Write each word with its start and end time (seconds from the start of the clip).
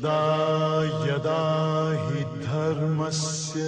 यदा 0.00 1.04
यदा 1.06 1.40
हि 2.02 2.20
धर्मस्य 2.42 3.64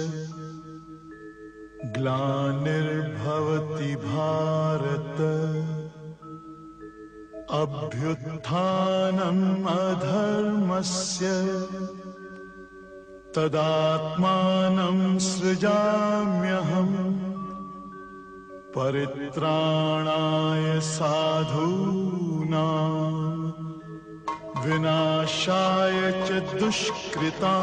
ग्लानिर्भवति 1.97 3.89
भारत 4.05 5.19
अभ्युत्थानम् 7.61 9.43
अधर्मस्य 9.73 11.29
तदात्मानं 13.37 14.99
सृजाम्यहम् 15.29 16.97
परित्राणाय 18.77 20.65
साधूनाम् 20.89 22.33
नाशाय 25.43 26.11
च 26.27 26.29
दुष्कृता 26.59 27.55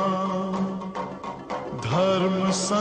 धर्म 1.84 2.37
धर्मसंस्थापनार्थाय 2.41 2.80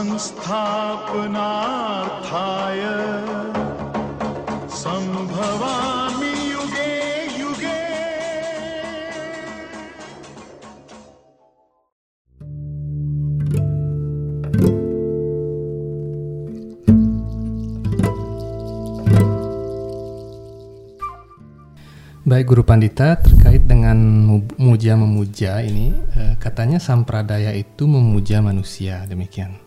Baik 22.40 22.56
Guru 22.56 22.64
Pandita 22.64 23.20
terkait 23.20 23.68
dengan 23.68 24.00
mu- 24.00 24.48
muja 24.56 24.96
memuja 24.96 25.60
ini 25.60 25.92
eh, 26.16 26.40
katanya 26.40 26.80
sampradaya 26.80 27.52
itu 27.52 27.84
memuja 27.84 28.40
manusia 28.40 29.04
demikian. 29.04 29.60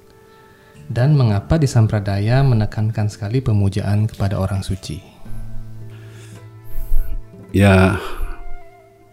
Dan 0.90 1.14
mengapa 1.14 1.62
di 1.62 1.70
sampradaya 1.70 2.42
menekankan 2.42 3.14
sekali 3.14 3.46
pemujaan 3.46 4.10
kepada 4.10 4.42
orang 4.42 4.66
suci? 4.66 4.98
Ya, 7.54 8.02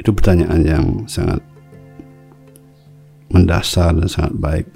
itu 0.00 0.08
pertanyaan 0.08 0.64
yang 0.64 0.86
sangat 1.04 1.44
mendasar 3.28 3.92
dan 3.92 4.08
sangat 4.08 4.40
baik. 4.40 4.66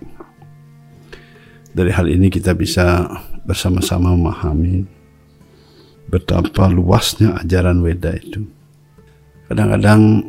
Dari 1.72 1.88
hal 1.88 2.04
ini 2.12 2.28
kita 2.28 2.52
bisa 2.52 3.08
bersama-sama 3.48 4.12
memahami 4.12 4.84
betapa 6.12 6.68
luasnya 6.68 7.32
ajaran 7.40 7.80
Weda 7.80 8.12
itu. 8.20 8.44
Kadang-kadang 9.54 10.26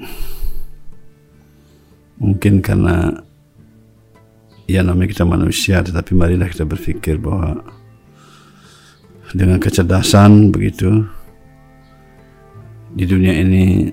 mungkin 2.21 2.61
karena 2.61 3.09
ya 4.69 4.85
namanya 4.85 5.09
kita 5.17 5.25
manusia, 5.25 5.81
tetapi 5.81 6.13
marilah 6.13 6.45
kita 6.45 6.61
berpikir 6.61 7.17
bahwa 7.17 7.57
dengan 9.33 9.57
kecerdasan 9.57 10.53
begitu 10.53 11.09
di 12.93 13.09
dunia 13.09 13.33
ini 13.33 13.89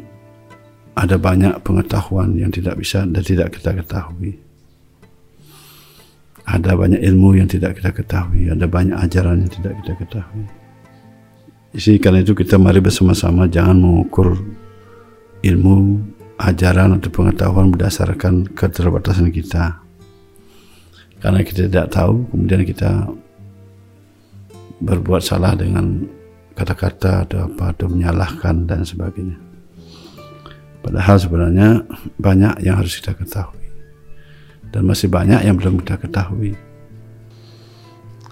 ada 1.01 1.17
banyak 1.17 1.65
pengetahuan 1.65 2.37
yang 2.37 2.53
tidak 2.53 2.77
bisa 2.77 3.09
dan 3.09 3.25
tidak 3.25 3.57
kita 3.57 3.73
ketahui. 3.73 4.37
Ada 6.45 6.77
banyak 6.77 7.01
ilmu 7.01 7.41
yang 7.41 7.49
tidak 7.49 7.81
kita 7.81 7.89
ketahui, 7.89 8.53
ada 8.53 8.69
banyak 8.69 9.01
ajaran 9.01 9.49
yang 9.49 9.53
tidak 9.57 9.81
kita 9.81 9.97
ketahui. 9.97 10.45
Jadi 11.73 11.97
karena 12.05 12.21
itu 12.21 12.37
kita 12.37 12.61
mari 12.61 12.85
bersama-sama 12.85 13.49
jangan 13.49 13.81
mengukur 13.81 14.37
ilmu, 15.43 16.03
ajaran 16.39 16.99
atau 16.99 17.11
pengetahuan 17.11 17.71
berdasarkan 17.71 18.51
keterbatasan 18.55 19.31
kita. 19.31 19.79
Karena 21.23 21.43
kita 21.47 21.71
tidak 21.71 21.95
tahu, 21.95 22.27
kemudian 22.35 22.67
kita 22.67 23.07
berbuat 24.83 25.23
salah 25.23 25.55
dengan 25.55 26.03
kata-kata 26.59 27.27
atau 27.27 27.47
apa 27.47 27.71
atau 27.71 27.87
menyalahkan 27.87 28.67
dan 28.67 28.83
sebagainya. 28.83 29.39
Padahal 30.83 31.17
sebenarnya 31.23 31.87
banyak 32.19 32.67
yang 32.67 32.83
harus 32.83 32.99
kita 32.99 33.15
ketahui 33.15 33.63
dan 34.75 34.83
masih 34.83 35.07
banyak 35.07 35.47
yang 35.47 35.55
belum 35.55 35.79
kita 35.85 36.01
ketahui. 36.03 36.59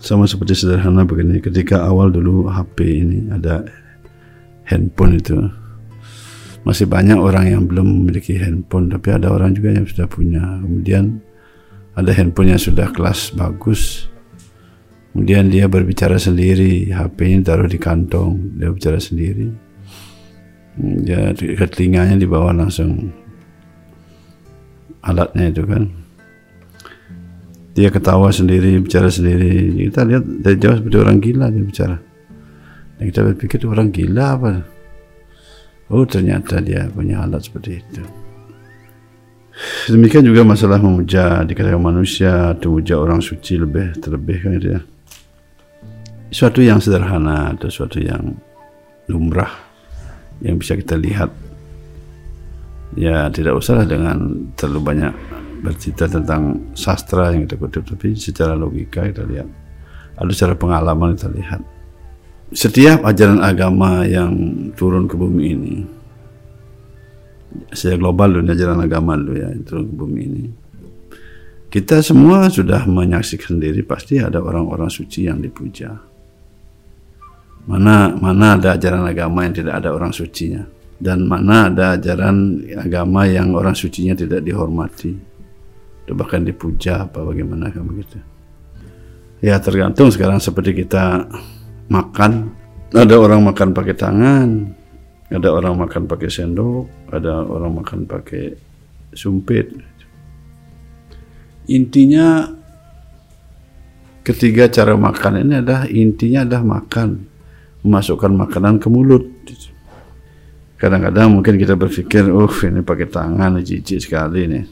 Sama 0.00 0.24
seperti 0.24 0.56
sederhana 0.56 1.04
begini, 1.04 1.38
ketika 1.44 1.84
awal 1.84 2.08
dulu 2.08 2.48
HP 2.48 3.04
ini 3.04 3.18
ada 3.28 3.68
handphone 4.64 5.20
itu, 5.20 5.36
masih 6.64 6.84
banyak 6.84 7.16
orang 7.16 7.48
yang 7.48 7.62
belum 7.64 8.04
memiliki 8.04 8.36
handphone, 8.36 8.92
tapi 8.92 9.16
ada 9.16 9.32
orang 9.32 9.56
juga 9.56 9.72
yang 9.72 9.88
sudah 9.88 10.04
punya. 10.04 10.42
Kemudian 10.60 11.20
ada 11.96 12.12
handphone 12.12 12.52
yang 12.52 12.60
sudah 12.60 12.92
kelas 12.92 13.32
bagus, 13.32 14.08
kemudian 15.12 15.48
dia 15.48 15.66
berbicara 15.66 16.20
sendiri, 16.20 16.92
HP-nya 16.92 17.44
taruh 17.44 17.68
di 17.68 17.78
kantong, 17.80 18.60
dia 18.60 18.68
bicara 18.68 19.00
sendiri. 19.00 19.48
Ya, 20.80 21.34
ke 21.34 21.66
di 21.76 22.26
bawah 22.28 22.54
langsung 22.56 23.10
alatnya 25.04 25.52
itu 25.52 25.64
kan. 25.66 25.92
Dia 27.74 27.88
ketawa 27.88 28.28
sendiri 28.32 28.80
bicara 28.80 29.08
sendiri. 29.08 29.86
Kita 29.88 30.04
lihat 30.04 30.24
dari 30.44 30.56
jauh 30.58 30.76
seperti 30.76 30.96
orang 31.00 31.18
gila 31.22 31.46
dia 31.52 31.64
bicara. 31.64 31.96
Dan 32.96 33.04
kita 33.08 33.20
berpikir 33.24 33.58
orang 33.64 33.88
gila 33.92 34.26
apa 34.36 34.79
oh 35.90 36.06
ternyata 36.06 36.62
dia 36.62 36.86
punya 36.88 37.26
alat 37.26 37.42
seperti 37.44 37.82
itu. 37.82 38.02
Demikian 39.90 40.24
juga 40.24 40.40
masalah 40.40 40.80
memuja 40.80 41.44
dikatakan 41.44 41.82
manusia 41.82 42.56
atau 42.56 42.72
memuja 42.72 42.96
orang 42.96 43.20
suci 43.20 43.60
lebih 43.60 43.92
terlebih 44.00 44.38
kan 44.40 44.52
ya. 44.56 44.80
Suatu 46.30 46.62
yang 46.62 46.78
sederhana 46.78 47.52
atau 47.52 47.68
suatu 47.68 47.98
yang 47.98 48.38
lumrah 49.10 49.50
yang 50.40 50.56
bisa 50.56 50.78
kita 50.78 50.96
lihat. 50.96 51.28
Ya 52.96 53.28
tidak 53.30 53.58
usahlah 53.58 53.84
dengan 53.84 54.50
terlalu 54.56 54.80
banyak 54.82 55.14
bercerita 55.60 56.08
tentang 56.08 56.72
sastra 56.72 57.34
yang 57.36 57.44
kita 57.44 57.60
kutip 57.60 57.82
tapi 57.84 58.16
secara 58.16 58.56
logika 58.56 59.04
kita 59.10 59.26
lihat. 59.26 59.50
Ada 60.16 60.32
secara 60.32 60.54
pengalaman 60.56 61.18
kita 61.18 61.28
lihat 61.34 61.60
setiap 62.50 63.06
ajaran 63.06 63.38
agama 63.42 64.02
yang 64.06 64.34
turun 64.74 65.06
ke 65.06 65.14
bumi 65.14 65.44
ini 65.54 65.76
secara 67.74 67.98
global 67.98 68.38
dunia 68.38 68.54
ajaran 68.54 68.78
agama 68.82 69.18
dulu 69.18 69.38
ya 69.38 69.50
turun 69.62 69.86
ke 69.90 69.94
bumi 69.94 70.20
ini 70.26 70.44
kita 71.70 72.02
semua 72.02 72.50
sudah 72.50 72.82
menyaksikan 72.86 73.58
sendiri 73.58 73.86
pasti 73.86 74.18
ada 74.18 74.42
orang-orang 74.42 74.90
suci 74.90 75.30
yang 75.30 75.38
dipuja. 75.38 75.94
Mana 77.70 78.10
mana 78.18 78.58
ada 78.58 78.74
ajaran 78.74 79.06
agama 79.06 79.46
yang 79.46 79.54
tidak 79.54 79.78
ada 79.78 79.94
orang 79.94 80.10
sucinya? 80.10 80.66
Dan 80.98 81.30
mana 81.30 81.70
ada 81.70 81.94
ajaran 81.94 82.66
agama 82.74 83.22
yang 83.30 83.54
orang 83.54 83.78
sucinya 83.78 84.18
tidak 84.18 84.42
dihormati? 84.42 85.14
Atau 86.02 86.18
bahkan 86.18 86.42
dipuja 86.42 87.06
apa 87.06 87.22
bagaimana 87.22 87.70
kan 87.70 87.86
begitu 87.86 88.18
ya 89.40 89.56
tergantung 89.58 90.12
sekarang 90.12 90.38
seperti 90.38 90.84
kita 90.84 91.24
makan. 91.90 92.56
Ada 92.90 93.14
orang 93.18 93.46
makan 93.46 93.70
pakai 93.70 93.94
tangan 93.94 94.80
ada 95.30 95.48
orang 95.54 95.86
makan 95.86 96.10
pakai 96.10 96.26
sendok 96.26 96.90
ada 97.14 97.46
orang 97.46 97.82
makan 97.82 98.02
pakai 98.02 98.50
sumpit. 99.14 99.70
Intinya 101.70 102.50
ketiga 104.26 104.66
cara 104.66 104.98
makan 104.98 105.46
ini 105.46 105.62
adalah 105.62 105.86
intinya 105.86 106.42
adalah 106.42 106.82
makan. 106.82 107.30
Memasukkan 107.80 108.32
makanan 108.36 108.82
ke 108.82 108.92
mulut. 108.92 109.24
Kadang-kadang 110.76 111.38
mungkin 111.38 111.56
kita 111.56 111.78
berpikir 111.78 112.26
uh 112.28 112.56
ini 112.66 112.82
pakai 112.82 113.06
tangan 113.06 113.62
jijik 113.62 114.02
sekali 114.02 114.50
nih. 114.50 114.64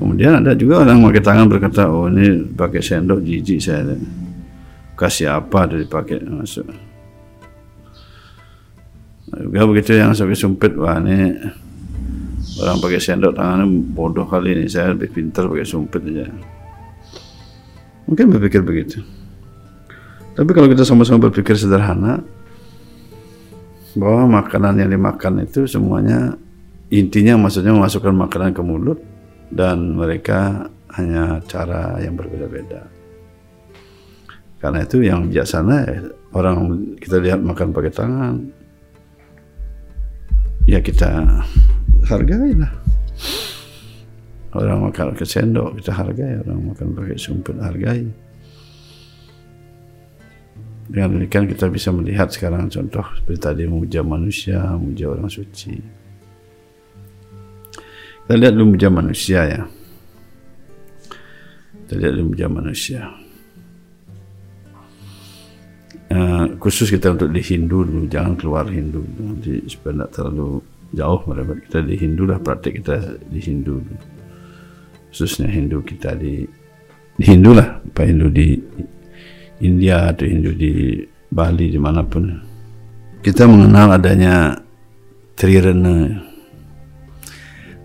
Kemudian 0.00 0.40
ada 0.40 0.56
juga 0.56 0.82
orang 0.82 1.04
pakai 1.12 1.22
tangan 1.22 1.46
berkata 1.46 1.92
oh 1.92 2.08
ini 2.08 2.56
pakai 2.56 2.80
sendok 2.80 3.20
jijik 3.20 3.60
saya 3.60 3.84
kasih 5.04 5.36
apa 5.36 5.68
dari 5.68 5.84
pakai 5.84 6.24
masuk 6.24 6.64
nah, 9.28 9.38
juga 9.44 9.68
begitu 9.68 10.00
yang 10.00 10.16
pakai 10.16 10.38
sumpit 10.38 10.72
wah 10.80 10.96
ini 10.96 11.36
orang 12.60 12.78
pakai 12.78 13.00
sendok 13.02 13.32
tangannya 13.34 13.66
bodoh 13.94 14.26
kali 14.28 14.54
ini. 14.54 14.64
Saya 14.70 14.94
lebih 14.94 15.10
pintar 15.10 15.50
pakai 15.50 15.66
sumpit 15.66 16.02
aja. 16.06 16.30
Mungkin 18.04 18.26
berpikir 18.30 18.60
begitu. 18.60 19.00
Tapi 20.34 20.50
kalau 20.50 20.68
kita 20.68 20.82
sama-sama 20.82 21.30
berpikir 21.30 21.54
sederhana 21.54 22.20
bahwa 23.94 24.42
makanan 24.42 24.82
yang 24.82 24.90
dimakan 24.90 25.46
itu 25.46 25.70
semuanya 25.70 26.34
intinya 26.90 27.38
maksudnya 27.38 27.70
memasukkan 27.70 28.10
makanan 28.10 28.50
ke 28.50 28.62
mulut 28.62 28.98
dan 29.54 29.94
mereka 29.94 30.66
hanya 30.98 31.38
cara 31.46 32.02
yang 32.02 32.18
berbeda-beda. 32.18 32.93
Karena 34.64 34.80
itu 34.80 35.04
yang 35.04 35.28
biasanya 35.28 36.08
orang 36.32 36.56
kita 36.96 37.20
lihat 37.20 37.44
makan 37.44 37.68
pakai 37.68 37.92
tangan, 37.92 38.48
ya 40.64 40.80
kita 40.80 41.20
hargailah 42.08 42.72
orang 44.56 44.88
makan 44.88 45.12
ke 45.12 45.28
sendok 45.28 45.84
kita 45.84 45.92
hargai. 45.92 46.40
Orang 46.48 46.72
makan 46.72 46.96
pakai 46.96 47.20
sumpit 47.20 47.60
hargai. 47.60 48.08
Dengan 50.88 51.20
demikian 51.20 51.44
kita 51.44 51.68
bisa 51.68 51.92
melihat 51.92 52.32
sekarang 52.32 52.72
contoh 52.72 53.04
seperti 53.20 53.40
tadi 53.44 53.62
memuja 53.68 54.00
manusia 54.00 54.64
memuja 54.80 55.12
orang 55.12 55.28
suci. 55.28 55.76
Kita 58.24 58.32
lihat 58.32 58.56
dulu 58.56 58.80
manusia 58.88 59.44
ya. 59.44 59.62
Kita 61.84 62.00
lihat 62.00 62.16
dulu 62.16 62.32
memuja 62.32 62.48
manusia 62.48 63.23
Uh, 66.14 66.46
khusus 66.62 66.94
kita 66.94 67.10
untuk 67.10 67.34
di 67.34 67.42
Hindu 67.42 67.82
dulu 67.82 68.06
jangan 68.06 68.38
keluar 68.38 68.70
Hindu. 68.70 69.02
Nanti 69.18 69.66
supaya 69.66 69.98
tidak 69.98 70.10
terlalu 70.14 70.62
jauh 70.94 71.20
mereka. 71.26 71.52
Kita 71.58 71.78
di 71.82 71.94
Hindu 71.98 72.22
lah 72.30 72.38
praktik 72.38 72.78
kita 72.78 73.18
di 73.18 73.40
Hindu 73.42 73.82
dulu. 73.82 73.98
Khususnya 75.10 75.50
Hindu 75.50 75.82
kita 75.82 76.14
di, 76.14 76.46
di 77.18 77.24
Hindu 77.26 77.58
lah. 77.58 77.82
Apa 77.82 78.06
Hindu 78.06 78.30
di 78.30 78.54
India 79.66 80.14
atau 80.14 80.22
Hindu 80.22 80.54
di 80.54 81.02
Bali 81.34 81.66
di 81.74 81.80
mana 81.82 82.06
pun 82.06 82.30
kita 83.18 83.50
mengenal 83.50 83.98
adanya 83.98 84.54
trirena. 85.34 86.14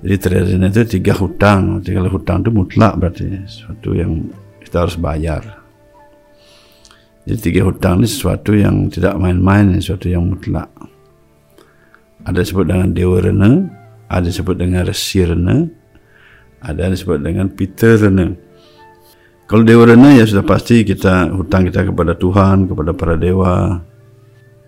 Jadi 0.05 0.15
trirena 0.21 0.69
itu 0.69 1.01
tiga 1.01 1.17
hutang. 1.17 1.81
Tiga 1.81 2.05
hutang 2.05 2.45
itu 2.45 2.53
mutlak 2.53 2.93
berarti 2.93 3.25
sesuatu 3.49 3.97
yang 3.97 4.29
kita 4.61 4.85
harus 4.85 5.01
bayar 5.01 5.58
jadi 7.29 7.37
tiga 7.45 7.61
hutang 7.69 8.01
ini 8.01 8.09
sesuatu 8.09 8.57
yang 8.57 8.89
tidak 8.89 9.13
main-main, 9.21 9.77
sesuatu 9.77 10.09
yang 10.09 10.25
mutlak. 10.33 10.65
Ada 12.25 12.41
disebut 12.41 12.65
dengan 12.65 12.89
Dewa 12.89 13.21
Rena, 13.21 13.69
ada 14.09 14.25
disebut 14.25 14.57
dengan 14.57 14.81
Resi 14.81 15.21
Rena, 15.21 15.61
ada 16.65 16.89
disebut 16.89 17.21
dengan 17.21 17.53
Peter 17.53 18.01
Rena. 18.01 18.33
Kalau 19.45 19.61
Dewa 19.61 19.85
Rena 19.85 20.09
ya 20.17 20.25
sudah 20.25 20.41
pasti 20.41 20.81
kita 20.81 21.29
hutang 21.29 21.69
kita 21.69 21.85
kepada 21.85 22.17
Tuhan, 22.17 22.65
kepada 22.65 22.97
para 22.97 23.13
dewa, 23.13 23.77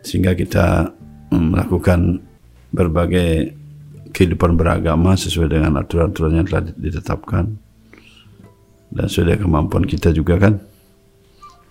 sehingga 0.05 0.37
kita 0.37 0.93
melakukan 1.33 2.21
berbagai 2.69 3.57
kehidupan 4.13 4.53
beragama 4.53 5.17
sesuai 5.17 5.49
dengan 5.49 5.81
aturan-aturan 5.81 6.37
yang 6.37 6.45
telah 6.45 6.69
ditetapkan 6.77 7.57
dan 8.93 9.07
sudah 9.09 9.33
kemampuan 9.39 9.87
kita 9.87 10.13
juga 10.13 10.37
kan 10.37 10.61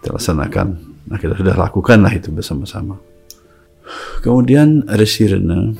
kita 0.00 0.16
laksanakan. 0.16 0.68
Nah 1.12 1.20
kita 1.20 1.36
sudah 1.36 1.54
lakukanlah 1.60 2.08
itu 2.16 2.32
bersama-sama. 2.32 2.96
Kemudian 4.24 4.88
ada 4.88 5.04
sirena. 5.04 5.76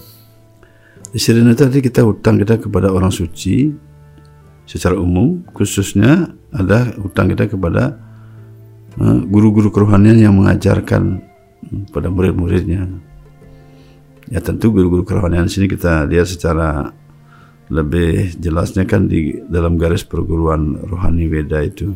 Di 1.11 1.19
sirena 1.19 1.57
tadi 1.57 1.81
kita 1.81 2.05
hutang 2.05 2.37
kita 2.37 2.61
kepada 2.61 2.93
orang 2.93 3.09
suci 3.09 3.73
secara 4.69 4.95
umum, 5.01 5.41
khususnya 5.57 6.31
ada 6.53 6.93
hutang 7.01 7.33
kita 7.33 7.49
kepada 7.49 7.97
eh, 9.01 9.19
guru-guru 9.25 9.73
kerohanian 9.73 10.21
yang 10.21 10.37
mengajarkan 10.37 11.25
pada 11.89 12.13
murid-muridnya. 12.13 12.87
Ya 14.31 14.39
tentu 14.45 14.71
guru-guru 14.71 15.03
kerohanian 15.03 15.49
sini 15.49 15.67
kita 15.67 16.07
lihat 16.07 16.29
secara 16.29 16.93
lebih 17.71 18.37
jelasnya 18.37 18.85
kan 18.85 19.07
di 19.07 19.41
dalam 19.47 19.79
garis 19.79 20.03
perguruan 20.03 20.77
rohani 20.91 21.31
Weda 21.31 21.63
itu 21.63 21.95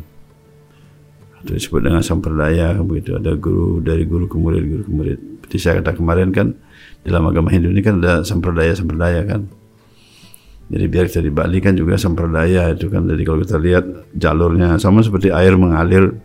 disebut 1.53 1.81
dengan 1.85 2.01
samperdaya 2.01 2.73
begitu. 2.81 3.13
Ada 3.19 3.37
guru 3.37 3.83
dari 3.83 4.09
guru 4.09 4.25
ke 4.25 4.37
murid 4.39 4.63
guru 4.65 4.83
ke 4.87 4.91
murid. 4.91 5.19
Seperti 5.45 5.57
saya 5.61 5.73
kata 5.83 5.93
kemarin 5.93 6.33
kan 6.33 6.57
dalam 7.05 7.29
agama 7.29 7.53
Hindu 7.53 7.69
ini 7.69 7.85
kan 7.85 8.01
ada 8.01 8.25
samperdaya 8.25 8.73
samperdaya 8.73 9.21
kan. 9.29 9.45
Jadi 10.65 10.85
biar 10.89 11.05
kita 11.05 11.21
di 11.21 11.29
Bali 11.29 11.61
kan 11.61 11.77
juga 11.77 12.01
samperdaya 12.01 12.73
itu 12.73 12.89
kan. 12.89 13.05
Jadi 13.05 13.21
kalau 13.21 13.39
kita 13.45 13.57
lihat 13.61 13.85
jalurnya 14.17 14.81
sama 14.81 15.05
seperti 15.05 15.29
air 15.29 15.53
mengalir. 15.53 16.17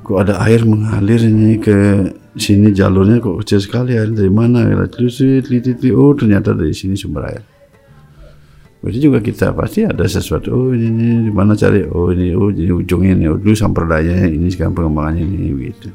Kok 0.00 0.18
ada 0.24 0.40
air 0.48 0.64
mengalir 0.64 1.20
ini 1.20 1.60
ke 1.60 1.76
sini 2.32 2.72
jalurnya 2.72 3.20
kok 3.20 3.44
kecil 3.44 3.60
sekali? 3.60 3.92
Air 3.92 4.16
dari 4.16 4.32
mana? 4.32 4.64
Telusuri 4.88 5.44
teliti 5.44 5.92
oh 5.92 6.16
ternyata 6.16 6.56
dari 6.56 6.72
sini 6.72 6.96
sumber 6.96 7.28
air 7.28 7.57
Berarti 8.78 8.98
juga 9.02 9.18
kita 9.18 9.50
pasti 9.58 9.82
ada 9.82 10.06
sesuatu. 10.06 10.54
Oh 10.54 10.70
ini, 10.70 10.86
ini 10.86 11.06
di 11.26 11.32
mana 11.34 11.58
cari? 11.58 11.82
Oh 11.82 12.14
ini 12.14 12.30
oh 12.30 12.54
jadi 12.54 12.70
ujungnya 12.70 13.12
ini. 13.18 13.26
Oh 13.26 13.34
dulu 13.34 13.54
samperdayanya 13.54 14.30
ini 14.30 14.46
sekarang 14.54 14.78
pengembangannya 14.78 15.26
ini 15.26 15.50
begitu. 15.50 15.90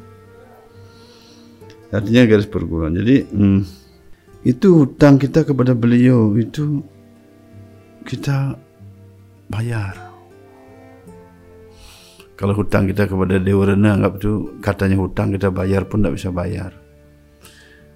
Artinya 1.88 2.28
garis 2.28 2.44
perguruan. 2.44 2.92
Jadi 2.92 3.24
hmm, 3.24 3.60
itu 4.44 4.68
hutang 4.84 5.16
kita 5.16 5.48
kepada 5.48 5.72
beliau 5.72 6.36
itu 6.36 6.84
kita 8.04 8.52
bayar. 9.48 9.96
Kalau 12.36 12.52
hutang 12.52 12.84
kita 12.84 13.08
kepada 13.08 13.40
Dewa 13.40 13.64
Rena 13.72 13.96
anggap 13.96 14.20
itu 14.20 14.60
katanya 14.60 15.00
hutang 15.00 15.32
kita 15.32 15.48
bayar 15.48 15.88
pun 15.88 16.04
tidak 16.04 16.20
bisa 16.20 16.28
bayar. 16.28 16.76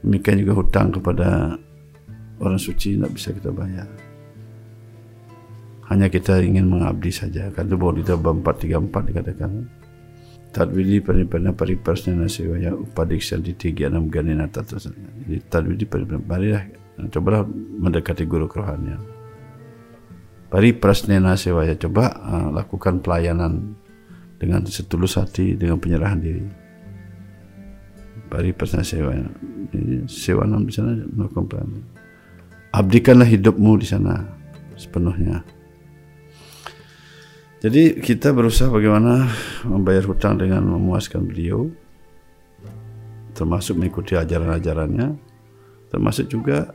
Demikian 0.01 0.41
juga 0.41 0.65
hutang 0.65 0.95
kepada 0.95 1.59
orang 2.41 2.57
suci 2.57 2.97
tidak 2.97 3.13
bisa 3.13 3.35
kita 3.35 3.51
bayar 3.51 4.08
hanya 5.89 6.13
kita 6.13 6.45
ingin 6.45 6.69
mengabdi 6.69 7.09
saja. 7.09 7.49
Kan 7.53 7.73
itu 7.73 7.77
bahwa 7.81 7.93
di 7.97 8.05
bab 8.05 8.37
434 8.45 9.09
dikatakan. 9.09 9.51
Tadwidi 10.49 11.05
paripana 11.05 11.53
paripasnya 11.53 12.17
nasewaya 12.17 12.73
upadiksa 12.73 13.37
di 13.37 13.53
tiga 13.53 13.93
enam 13.93 14.09
ganina 14.09 14.49
tata 14.49 14.81
jadi 14.81 15.45
tadwidi 15.45 15.85
paripana 15.85 16.25
marilah 16.25 16.65
cobalah 17.13 17.45
mendekati 17.53 18.25
guru 18.25 18.49
kerohanian. 18.49 19.01
Pariprasnena 20.49 21.37
sewaya 21.37 21.77
coba 21.77 22.17
uh, 22.25 22.49
lakukan 22.49 23.05
pelayanan 23.05 23.77
dengan 24.41 24.65
setulus 24.65 25.21
hati 25.21 25.53
dengan 25.53 25.77
penyerahan 25.77 26.17
diri. 26.17 26.41
Pariprasnena 28.33 28.85
sewaya 28.89 29.29
sewanam 30.09 30.65
di 30.65 30.73
sana 30.73 30.97
melakukan 31.13 31.45
pelayanan. 31.45 31.85
Abdikanlah 32.73 33.29
hidupmu 33.29 33.77
di 33.77 33.85
sana 33.85 34.25
sepenuhnya 34.81 35.45
jadi 37.59 37.99
kita 37.99 38.31
berusaha 38.31 38.71
bagaimana 38.71 39.27
membayar 39.67 40.07
hutang 40.07 40.39
dengan 40.39 40.63
memuaskan 40.63 41.27
beliau, 41.27 41.67
termasuk 43.35 43.75
mengikuti 43.75 44.15
ajaran-ajarannya, 44.15 45.19
termasuk 45.91 46.31
juga 46.31 46.71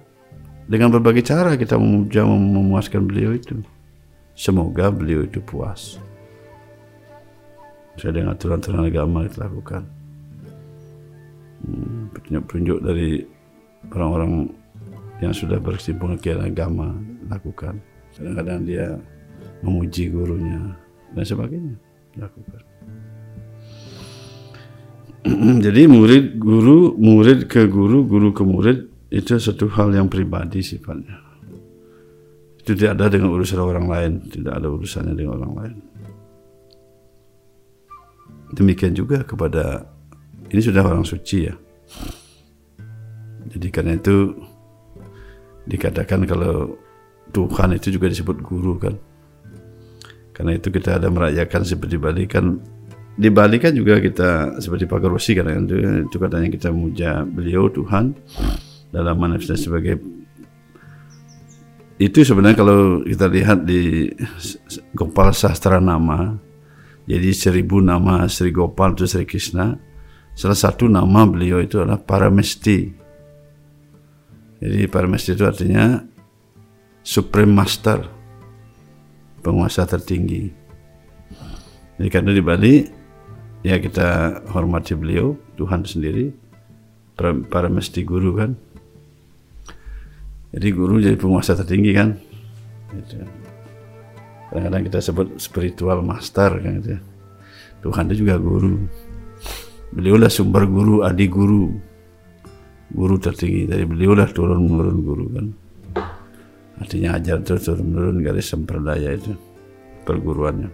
dengan 0.68 0.92
berbagai 0.92 1.24
cara 1.24 1.56
kita 1.56 1.80
memuja 1.80 2.28
memuaskan 2.28 3.08
beliau 3.08 3.32
itu. 3.32 3.64
Semoga 4.36 4.92
beliau 4.92 5.24
itu 5.24 5.40
puas. 5.40 6.00
Sesuai 7.96 8.20
dengan 8.20 8.36
aturan-aturan 8.36 8.84
agama 8.84 9.24
kita 9.24 9.48
lakukan. 9.48 9.88
Hmm, 11.64 12.12
petunjuk-petunjuk 12.12 12.80
dari 12.84 13.24
orang-orang 13.88 14.52
yang 15.24 15.32
sudah 15.32 15.64
berkecimpung 15.64 16.20
ke 16.20 16.36
agama 16.36 16.92
lakukan. 17.32 17.80
Kadang-kadang 18.18 18.60
dia 18.68 19.00
memuji 19.64 20.12
gurunya 20.12 20.76
dan 21.16 21.24
sebagainya 21.24 21.76
lakukan. 22.20 22.62
Jadi 25.66 25.82
murid 25.88 26.36
guru, 26.36 27.00
murid 27.00 27.48
ke 27.48 27.66
guru, 27.72 28.04
guru 28.04 28.36
ke 28.36 28.44
murid 28.44 28.78
itu 29.08 29.40
satu 29.40 29.72
hal 29.72 29.96
yang 29.96 30.12
pribadi 30.12 30.60
sifatnya. 30.60 31.24
Itu 32.60 32.76
tidak 32.76 33.00
ada 33.00 33.16
dengan 33.16 33.32
urusan 33.32 33.60
orang 33.60 33.88
lain, 33.88 34.12
tidak 34.28 34.60
ada 34.60 34.68
urusannya 34.68 35.16
dengan 35.16 35.40
orang 35.40 35.54
lain. 35.56 35.76
Demikian 38.54 38.94
juga 38.94 39.24
kepada 39.24 39.88
ini 40.52 40.62
sudah 40.62 40.84
orang 40.86 41.08
suci 41.08 41.50
ya. 41.50 41.56
Jadi 43.54 43.68
karena 43.74 43.98
itu 43.98 44.34
dikatakan 45.68 46.26
kalau 46.28 46.78
Tuhan 47.34 47.76
itu 47.80 47.96
juga 47.96 48.12
disebut 48.12 48.38
guru 48.44 48.78
kan. 48.78 48.96
Karena 50.34 50.58
itu 50.58 50.74
kita 50.74 50.98
ada 50.98 51.08
merayakan 51.14 51.62
seperti 51.62 51.96
Bali 52.02 52.26
kan 52.26 52.58
di 53.14 53.30
Bali 53.30 53.62
kan 53.62 53.78
juga 53.78 54.02
kita 54.02 54.58
seperti 54.58 54.90
Pak 54.90 55.06
Rosi 55.06 55.38
kan 55.38 55.46
itu, 55.46 55.78
itu 56.10 56.18
katanya 56.18 56.50
kita 56.50 56.74
memuja 56.74 57.22
beliau 57.22 57.70
Tuhan 57.70 58.18
dalam 58.90 59.16
manifestasi 59.22 59.70
sebagai 59.70 60.02
itu 62.02 62.26
sebenarnya 62.26 62.58
kalau 62.58 63.06
kita 63.06 63.30
lihat 63.30 63.70
di 63.70 64.10
Gopal 64.98 65.30
Sastra 65.30 65.78
Nama 65.78 66.34
jadi 67.04 67.30
seribu 67.36 67.84
nama 67.84 68.26
Sri 68.32 68.50
Gopal 68.56 68.96
itu 68.96 69.04
Sri 69.04 69.28
Krishna 69.28 69.76
salah 70.34 70.58
satu 70.58 70.88
nama 70.88 71.28
beliau 71.28 71.60
itu 71.60 71.78
adalah 71.78 72.00
Paramesti. 72.00 72.80
Jadi 74.64 74.88
Paramesti 74.88 75.36
itu 75.36 75.44
artinya 75.44 76.00
Supreme 77.04 77.52
Master 77.52 78.23
penguasa 79.44 79.84
tertinggi. 79.84 80.50
Jadi 82.00 82.10
karena 82.10 82.32
di 82.32 82.42
Bali 82.42 82.76
ya 83.62 83.78
kita 83.78 84.42
hormati 84.50 84.96
beliau 84.98 85.38
Tuhan 85.60 85.86
sendiri 85.86 86.34
para, 87.14 87.36
para 87.46 87.68
mesti 87.70 88.02
guru 88.02 88.40
kan. 88.40 88.56
Jadi 90.54 90.68
guru 90.74 91.04
jadi 91.04 91.18
penguasa 91.20 91.54
tertinggi 91.54 91.92
kan. 91.94 92.16
Gitu. 92.94 93.20
Kadang-kadang 94.50 94.84
kita 94.86 95.00
sebut 95.02 95.28
spiritual 95.42 96.06
master 96.06 96.62
kan 96.62 96.74
gitu. 96.82 96.98
Tuhan 97.84 98.08
itu 98.10 98.24
juga 98.24 98.40
guru. 98.40 98.80
Beliaulah 99.94 100.32
sumber 100.32 100.66
guru, 100.66 101.04
adik 101.04 101.36
guru. 101.36 101.74
Guru 102.94 103.16
tertinggi. 103.18 103.68
Dari 103.68 103.84
beliaulah 103.84 104.30
turun 104.32 104.64
menurun 104.66 105.00
guru 105.04 105.26
kan. 105.34 105.48
Artinya 106.82 107.20
ajar 107.22 107.42
terus 107.46 107.70
turun 107.70 107.94
menurun 107.94 108.18
garis 108.26 108.50
semperdaya 108.50 109.14
itu 109.14 109.38
perguruannya. 110.04 110.70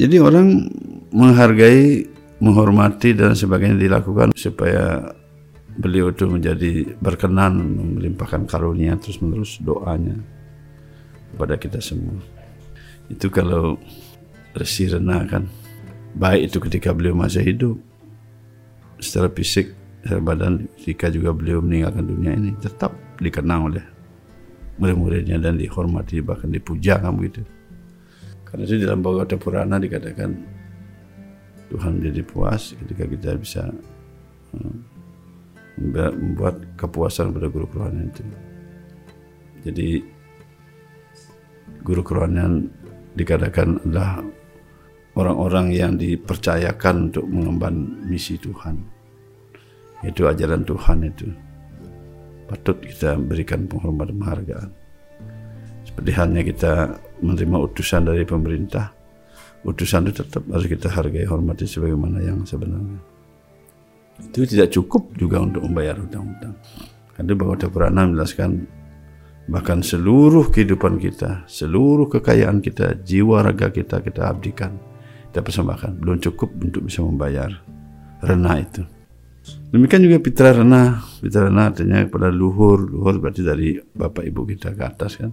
Jadi 0.00 0.16
orang 0.16 0.66
menghargai, 1.12 2.08
menghormati 2.40 3.12
dan 3.12 3.36
sebagainya 3.36 3.76
dilakukan 3.76 4.32
supaya 4.32 5.12
beliau 5.76 6.12
itu 6.12 6.24
menjadi 6.28 6.96
berkenan 7.00 7.60
melimpahkan 7.96 8.44
karunia 8.48 8.96
terus 8.96 9.20
menerus 9.20 9.60
doanya 9.60 10.16
kepada 11.32 11.54
kita 11.60 11.80
semua. 11.80 12.16
Itu 13.08 13.28
kalau 13.28 13.76
Resi 14.52 14.88
Rena 14.88 15.24
kan 15.28 15.48
baik 16.16 16.52
itu 16.52 16.58
ketika 16.68 16.92
beliau 16.92 17.16
masih 17.16 17.40
hidup 17.44 17.76
secara 19.00 19.32
fisik 19.32 19.72
secara 20.04 20.20
badan 20.20 20.68
jika 20.82 21.08
juga 21.08 21.32
beliau 21.32 21.64
meninggalkan 21.64 22.04
dunia 22.04 22.36
ini 22.36 22.52
tetap 22.60 22.92
dikenang 23.18 23.72
oleh 23.72 23.84
murid-muridnya 24.80 25.36
dan 25.36 25.60
dihormati 25.60 26.24
bahkan 26.24 26.48
dipuja 26.48 27.00
kan 27.02 27.16
begitu. 27.16 27.44
Karena 28.48 28.62
itu 28.68 28.84
dalam 28.84 29.00
Bhagavata 29.00 29.36
Purana 29.40 29.76
dikatakan 29.80 30.30
Tuhan 31.72 32.00
menjadi 32.00 32.20
puas 32.24 32.76
ketika 32.76 33.04
kita 33.08 33.30
bisa 33.40 33.62
eh, 34.56 34.74
membuat 35.80 36.76
kepuasan 36.76 37.32
pada 37.32 37.48
guru 37.48 37.64
kerohanian 37.68 38.12
itu. 38.12 38.24
Jadi 39.62 39.88
guru 41.80 42.02
kerohanian 42.04 42.68
dikatakan 43.16 43.80
adalah 43.88 44.20
orang-orang 45.16 45.72
yang 45.72 45.92
dipercayakan 45.96 47.12
untuk 47.12 47.24
mengemban 47.28 48.04
misi 48.04 48.36
Tuhan. 48.36 48.80
Itu 50.02 50.26
ajaran 50.28 50.66
Tuhan 50.66 50.98
itu. 51.08 51.51
Patut 52.52 52.76
kita 52.84 53.16
berikan 53.16 53.64
penghormatan 53.64 54.20
penghargaan. 54.20 54.70
Seperti 55.88 56.10
halnya 56.12 56.44
kita 56.44 57.00
menerima 57.24 57.56
utusan 57.64 58.04
dari 58.04 58.28
pemerintah, 58.28 58.92
utusan 59.64 60.12
itu 60.12 60.20
tetap 60.20 60.44
harus 60.52 60.68
kita 60.68 60.92
hargai, 60.92 61.24
hormati 61.24 61.64
sebagaimana 61.64 62.20
yang 62.20 62.44
sebenarnya. 62.44 63.00
Itu 64.20 64.44
tidak 64.44 64.68
cukup 64.68 65.16
juga 65.16 65.40
untuk 65.40 65.64
membayar 65.64 65.96
hutang-hutang. 65.96 66.52
Karena 67.16 67.32
bahwa 67.32 67.54
Purana 67.56 68.04
menjelaskan 68.04 68.68
bahkan 69.48 69.80
seluruh 69.80 70.52
kehidupan 70.52 71.00
kita, 71.00 71.48
seluruh 71.48 72.06
kekayaan 72.12 72.60
kita, 72.60 73.00
jiwa 73.00 73.48
raga 73.48 73.72
kita 73.72 74.04
kita 74.04 74.28
abdikan, 74.28 74.76
kita 75.32 75.40
persembahkan. 75.40 75.96
Belum 75.96 76.20
cukup 76.20 76.52
untuk 76.60 76.84
bisa 76.84 77.00
membayar 77.00 77.48
rena 78.20 78.60
itu. 78.60 78.84
Demikian 79.72 80.04
juga 80.04 80.20
Pitra 80.20 80.52
Rena. 80.54 81.00
Pitra 81.18 81.48
Rena 81.48 81.72
artinya 81.72 82.04
kepada 82.04 82.28
luhur. 82.28 82.86
Luhur 82.86 83.18
berarti 83.18 83.42
dari 83.42 83.80
bapak 83.80 84.22
ibu 84.28 84.46
kita 84.46 84.76
ke 84.76 84.82
atas 84.84 85.18
kan. 85.18 85.32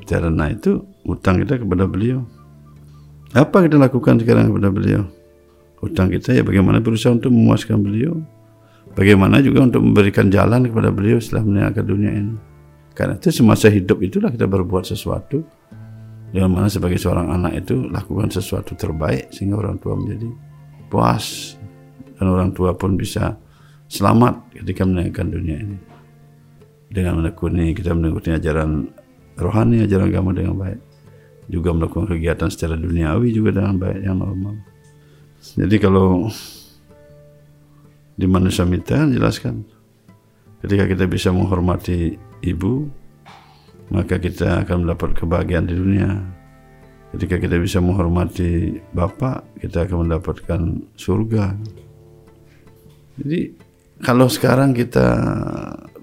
Pitra 0.00 0.26
Rena 0.26 0.50
itu 0.50 0.80
utang 1.06 1.38
kita 1.38 1.60
kepada 1.60 1.84
beliau. 1.84 2.24
Apa 3.34 3.66
kita 3.66 3.76
lakukan 3.78 4.22
sekarang 4.22 4.50
kepada 4.50 4.70
beliau? 4.70 5.02
Utang 5.82 6.08
kita 6.08 6.32
ya 6.32 6.42
bagaimana 6.46 6.80
berusaha 6.80 7.12
untuk 7.12 7.30
memuaskan 7.30 7.82
beliau. 7.82 8.16
Bagaimana 8.94 9.42
juga 9.42 9.66
untuk 9.66 9.82
memberikan 9.82 10.30
jalan 10.30 10.70
kepada 10.70 10.94
beliau 10.94 11.18
setelah 11.18 11.42
meninggalkan 11.42 11.84
dunia 11.84 12.10
ini. 12.14 12.34
Karena 12.94 13.18
itu 13.18 13.34
semasa 13.34 13.66
hidup 13.66 13.98
itulah 14.06 14.30
kita 14.30 14.46
berbuat 14.46 14.86
sesuatu 14.86 15.42
dengan 16.30 16.50
mana 16.50 16.70
sebagai 16.70 16.98
seorang 16.98 17.30
anak 17.30 17.66
itu 17.66 17.90
lakukan 17.90 18.30
sesuatu 18.30 18.78
terbaik 18.78 19.34
sehingga 19.34 19.58
orang 19.58 19.82
tua 19.82 19.98
menjadi 19.98 20.30
puas 20.90 21.58
dan 22.24 22.32
orang 22.32 22.50
tua 22.56 22.72
pun 22.72 22.96
bisa 22.96 23.36
selamat 23.92 24.56
ketika 24.64 24.88
meninggalkan 24.88 25.28
dunia 25.28 25.56
ini. 25.60 25.78
Dengan 26.88 27.20
menekuni 27.20 27.76
kita 27.76 27.92
menekuni 27.92 28.40
ajaran 28.40 28.88
rohani 29.36 29.84
ajaran 29.84 30.08
agama 30.08 30.32
dengan 30.32 30.56
baik. 30.56 30.80
Juga 31.52 31.76
melakukan 31.76 32.08
kegiatan 32.08 32.48
secara 32.48 32.80
duniawi 32.80 33.28
juga 33.36 33.52
dengan 33.52 33.76
baik 33.76 34.00
yang 34.00 34.16
normal 34.16 34.56
jadi 35.52 35.76
kalau 35.76 36.32
di 38.16 38.24
manusia 38.24 38.64
mita 38.64 39.04
jelaskan. 39.04 39.68
Ketika 40.64 40.88
kita 40.88 41.04
bisa 41.04 41.28
menghormati 41.28 42.16
ibu 42.40 42.88
maka 43.92 44.16
kita 44.16 44.64
akan 44.64 44.88
mendapat 44.88 45.12
kebahagiaan 45.12 45.68
di 45.68 45.76
dunia. 45.76 46.08
Ketika 47.12 47.36
kita 47.36 47.60
bisa 47.60 47.84
menghormati 47.84 48.80
bapak 48.96 49.60
kita 49.60 49.84
akan 49.84 50.08
mendapatkan 50.08 50.60
surga 50.96 51.52
jadi 53.20 53.40
kalau 54.02 54.26
sekarang 54.26 54.74
kita 54.74 55.06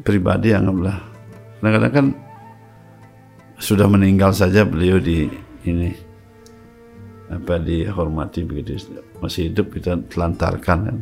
pribadi 0.02 0.56
anggaplah 0.56 0.98
kadang-kadang 1.60 1.94
kan 1.94 2.08
sudah 3.62 3.86
meninggal 3.86 4.34
saja 4.34 4.66
beliau 4.66 4.98
di 4.98 5.30
ini 5.70 5.94
apa 7.32 7.62
dihormati 7.62 8.44
begitu. 8.44 8.76
Masih 9.24 9.54
hidup 9.54 9.72
kita 9.72 9.96
telantarkan 10.12 10.78
kan. 10.92 10.98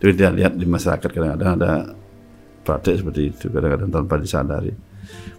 Itu 0.00 0.14
kita 0.14 0.32
lihat 0.32 0.56
di 0.56 0.64
masyarakat 0.64 1.10
kadang-kadang 1.10 1.50
ada 1.60 1.70
praktek 2.64 3.04
seperti 3.04 3.22
itu 3.34 3.46
kadang-kadang 3.52 3.90
tanpa 3.92 4.14
disadari. 4.16 4.72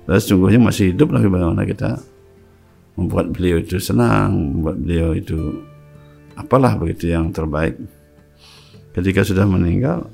Dan 0.05 0.15
sesungguhnya 0.19 0.59
masih 0.61 0.93
hidup 0.93 1.11
lagi 1.15 1.27
bagaimana 1.27 1.63
kita 1.65 1.97
membuat 2.99 3.31
beliau 3.31 3.57
itu 3.61 3.77
senang 3.79 4.31
membuat 4.35 4.77
beliau 4.79 5.09
itu 5.15 5.39
apalah 6.37 6.77
begitu 6.77 7.13
yang 7.13 7.29
terbaik 7.33 7.77
ketika 8.97 9.21
sudah 9.21 9.45
meninggal 9.45 10.09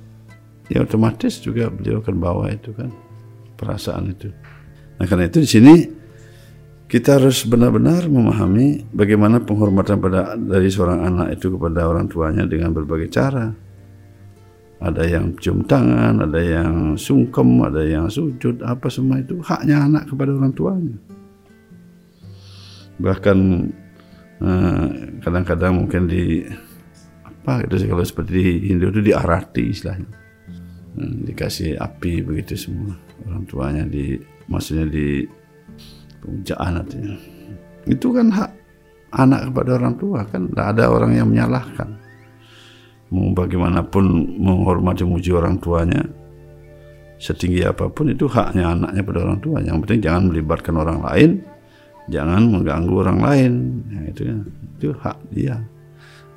ya 0.67 0.83
otomatis 0.83 1.39
juga 1.39 1.71
beliau 1.71 2.03
akan 2.03 2.15
bawa 2.19 2.51
itu 2.51 2.75
kan 2.75 2.91
perasaan 3.55 4.11
itu 4.11 4.27
nah 4.99 5.07
karena 5.07 5.31
itu 5.31 5.39
di 5.39 5.49
sini 5.49 5.75
kita 6.91 7.17
harus 7.17 7.47
benar-benar 7.47 8.05
memahami 8.11 8.85
bagaimana 8.91 9.39
penghormatan 9.41 9.97
pada 9.97 10.35
dari 10.35 10.67
seorang 10.67 10.99
anak 11.07 11.39
itu 11.39 11.47
kepada 11.55 11.87
orang 11.87 12.11
tuanya 12.11 12.43
dengan 12.43 12.75
berbagai 12.75 13.09
cara 13.09 13.49
ada 14.83 15.07
yang 15.07 15.31
cium 15.39 15.63
tangan, 15.63 16.27
ada 16.27 16.43
yang 16.43 16.99
sungkem, 16.99 17.63
ada 17.63 17.87
yang 17.87 18.11
sujud, 18.11 18.59
apa 18.67 18.91
semua 18.91 19.23
itu 19.23 19.39
haknya 19.39 19.87
anak 19.87 20.11
kepada 20.11 20.35
orang 20.35 20.51
tuanya. 20.51 20.95
Bahkan 22.99 23.37
eh, 24.43 24.85
kadang-kadang 25.23 25.73
mungkin 25.79 26.11
di 26.11 26.43
apa 27.43 27.67
itu 27.67 27.75
sih 27.75 27.91
kalau 27.91 28.07
seperti 28.07 28.31
di 28.39 28.71
Hindu 28.71 28.87
itu 28.95 29.03
diarati 29.03 29.67
istilahnya. 29.67 30.07
Hmm, 30.95 31.27
dikasih 31.27 31.75
api 31.75 32.23
begitu 32.23 32.55
semua. 32.55 32.95
Orang 33.27 33.43
tuanya 33.43 33.83
di 33.83 34.15
maksudnya 34.47 34.87
di 34.87 35.27
pemujaan 36.23 36.79
artinya 36.79 37.11
itu. 37.83 38.07
Kan 38.15 38.31
hak 38.31 38.51
anak 39.11 39.51
kepada 39.51 39.69
orang 39.75 39.93
tua 39.99 40.23
kan? 40.23 40.47
Tidak 40.47 40.67
ada 40.71 40.87
orang 40.87 41.19
yang 41.19 41.27
menyalahkan. 41.27 41.99
Mau 43.11 43.35
bagaimanapun 43.35 44.39
menghormati 44.39 45.03
muji 45.03 45.35
orang 45.35 45.59
tuanya 45.59 45.99
setinggi 47.19 47.67
apa 47.67 47.91
pun 47.91 48.07
itu 48.07 48.23
haknya 48.31 48.71
anaknya 48.71 49.03
pada 49.03 49.19
orang 49.27 49.39
tua. 49.43 49.59
Yang 49.59 49.83
penting 49.83 49.99
jangan 49.99 50.23
melibatkan 50.31 50.75
orang 50.79 50.99
lain 51.03 51.43
jangan 52.07 52.55
mengganggu 52.55 52.95
orang 53.03 53.19
lain. 53.19 53.53
Ya, 53.91 54.01
itu 54.07 54.21
ya. 54.31 54.37
itu 54.79 54.87
hak 54.95 55.17
dia 55.35 55.59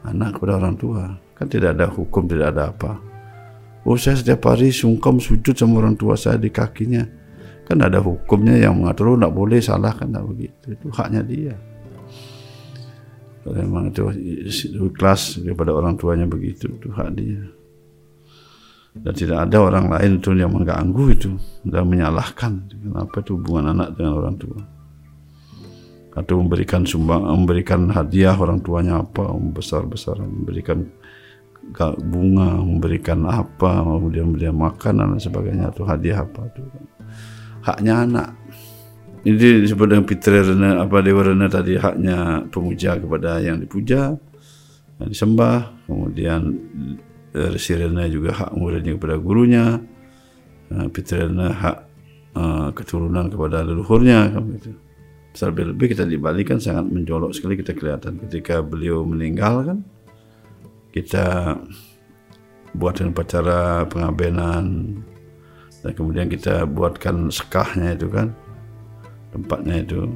anak 0.07 0.39
kepada 0.39 0.63
orang 0.63 0.77
tua. 0.79 1.11
Kan 1.37 1.47
tidak 1.51 1.77
ada 1.77 1.91
hukum 1.91 2.25
tidak 2.25 2.55
ada 2.55 2.73
apa. 2.73 2.93
Oh 3.87 3.95
saya 3.95 4.19
setiap 4.19 4.51
hari 4.51 4.75
sungkem 4.75 5.23
sujud 5.23 5.55
sama 5.55 5.83
orang 5.83 5.95
tua 5.95 6.15
saya 6.19 6.39
di 6.39 6.51
kakinya. 6.51 7.05
Kan 7.67 7.83
ada 7.83 7.99
hukumnya 7.99 8.55
yang 8.55 8.79
mengatur 8.79 9.15
oh, 9.15 9.17
tidak 9.19 9.35
boleh 9.35 9.59
salah 9.59 9.93
kan 9.95 10.11
tidak 10.11 10.27
begitu. 10.31 10.67
Itu 10.75 10.87
haknya 10.95 11.23
dia. 11.27 11.55
Kalau 13.43 13.55
memang 13.63 13.95
itu 13.95 14.03
ikhlas 14.83 15.39
kepada 15.39 15.71
orang 15.71 15.95
tuanya 15.95 16.27
begitu 16.27 16.67
itu 16.67 16.91
hak 16.91 17.11
dia. 17.15 17.43
Dan 18.97 19.13
tidak 19.13 19.45
ada 19.47 19.61
orang 19.61 19.93
lain 19.93 20.19
itu 20.19 20.33
yang 20.35 20.51
mengganggu 20.51 21.05
itu 21.13 21.31
dan 21.63 21.85
menyalahkan. 21.87 22.67
Kenapa 22.71 23.23
itu 23.23 23.39
hubungan 23.39 23.77
anak 23.77 23.95
dengan 23.95 24.19
orang 24.19 24.35
tua 24.41 24.76
atau 26.17 26.41
memberikan 26.41 26.89
sumbang 26.89 27.29
memberikan 27.29 27.93
hadiah 27.93 28.33
orang 28.33 28.65
tuanya 28.65 29.05
apa 29.05 29.37
besar-besar 29.53 30.17
memberikan 30.17 30.89
bunga 32.01 32.57
memberikan 32.57 33.29
apa 33.29 33.85
kemudian 33.85 34.33
memberikan 34.33 34.57
makanan 34.57 35.17
dan 35.17 35.21
sebagainya 35.21 35.65
atau 35.69 35.85
hadiah 35.85 36.25
apa 36.25 36.49
itu 36.49 36.63
haknya 37.67 37.95
anak. 38.07 38.29
Ini 39.27 39.67
disebut 39.67 39.91
dengan 39.91 40.07
Fitri 40.07 40.39
Rena 40.39 40.87
apa 40.87 41.03
Dewa 41.03 41.27
Rena 41.27 41.51
tadi 41.51 41.75
haknya 41.75 42.47
pemuja 42.47 42.95
kepada 42.95 43.43
yang 43.43 43.59
dipuja 43.59 44.15
yang 45.03 45.09
disembah 45.11 45.75
kemudian 45.91 46.47
Resi 47.35 47.75
Rena 47.75 48.07
juga 48.07 48.33
hak 48.33 48.55
muridnya 48.55 48.95
kepada 48.95 49.19
gurunya 49.19 49.83
uh, 50.71 50.87
fitrina 50.95 51.53
hak 51.53 51.79
uh, 52.39 52.69
keturunan 52.73 53.27
kepada 53.29 53.67
leluhurnya 53.67 54.31
kan 54.31 54.45
Terlebih-lebih 55.37 55.93
kita 55.93 56.09
di 56.09 56.17
Bali 56.17 56.49
kan 56.49 56.57
sangat 56.57 56.89
menjolok 56.89 57.37
sekali 57.37 57.61
kita 57.61 57.77
kelihatan. 57.77 58.17
Ketika 58.25 58.65
beliau 58.65 59.05
meninggal 59.05 59.69
kan 59.69 59.79
kita 60.97 61.61
buat 62.73 62.97
dengan 62.97 63.13
upacara 63.13 63.85
pengabenan 63.85 64.97
dan 65.85 65.93
kemudian 65.93 66.33
kita 66.33 66.65
buatkan 66.65 67.29
sekahnya 67.29 67.93
itu 68.01 68.09
kan 68.09 68.33
tempatnya 69.37 69.85
itu. 69.85 70.09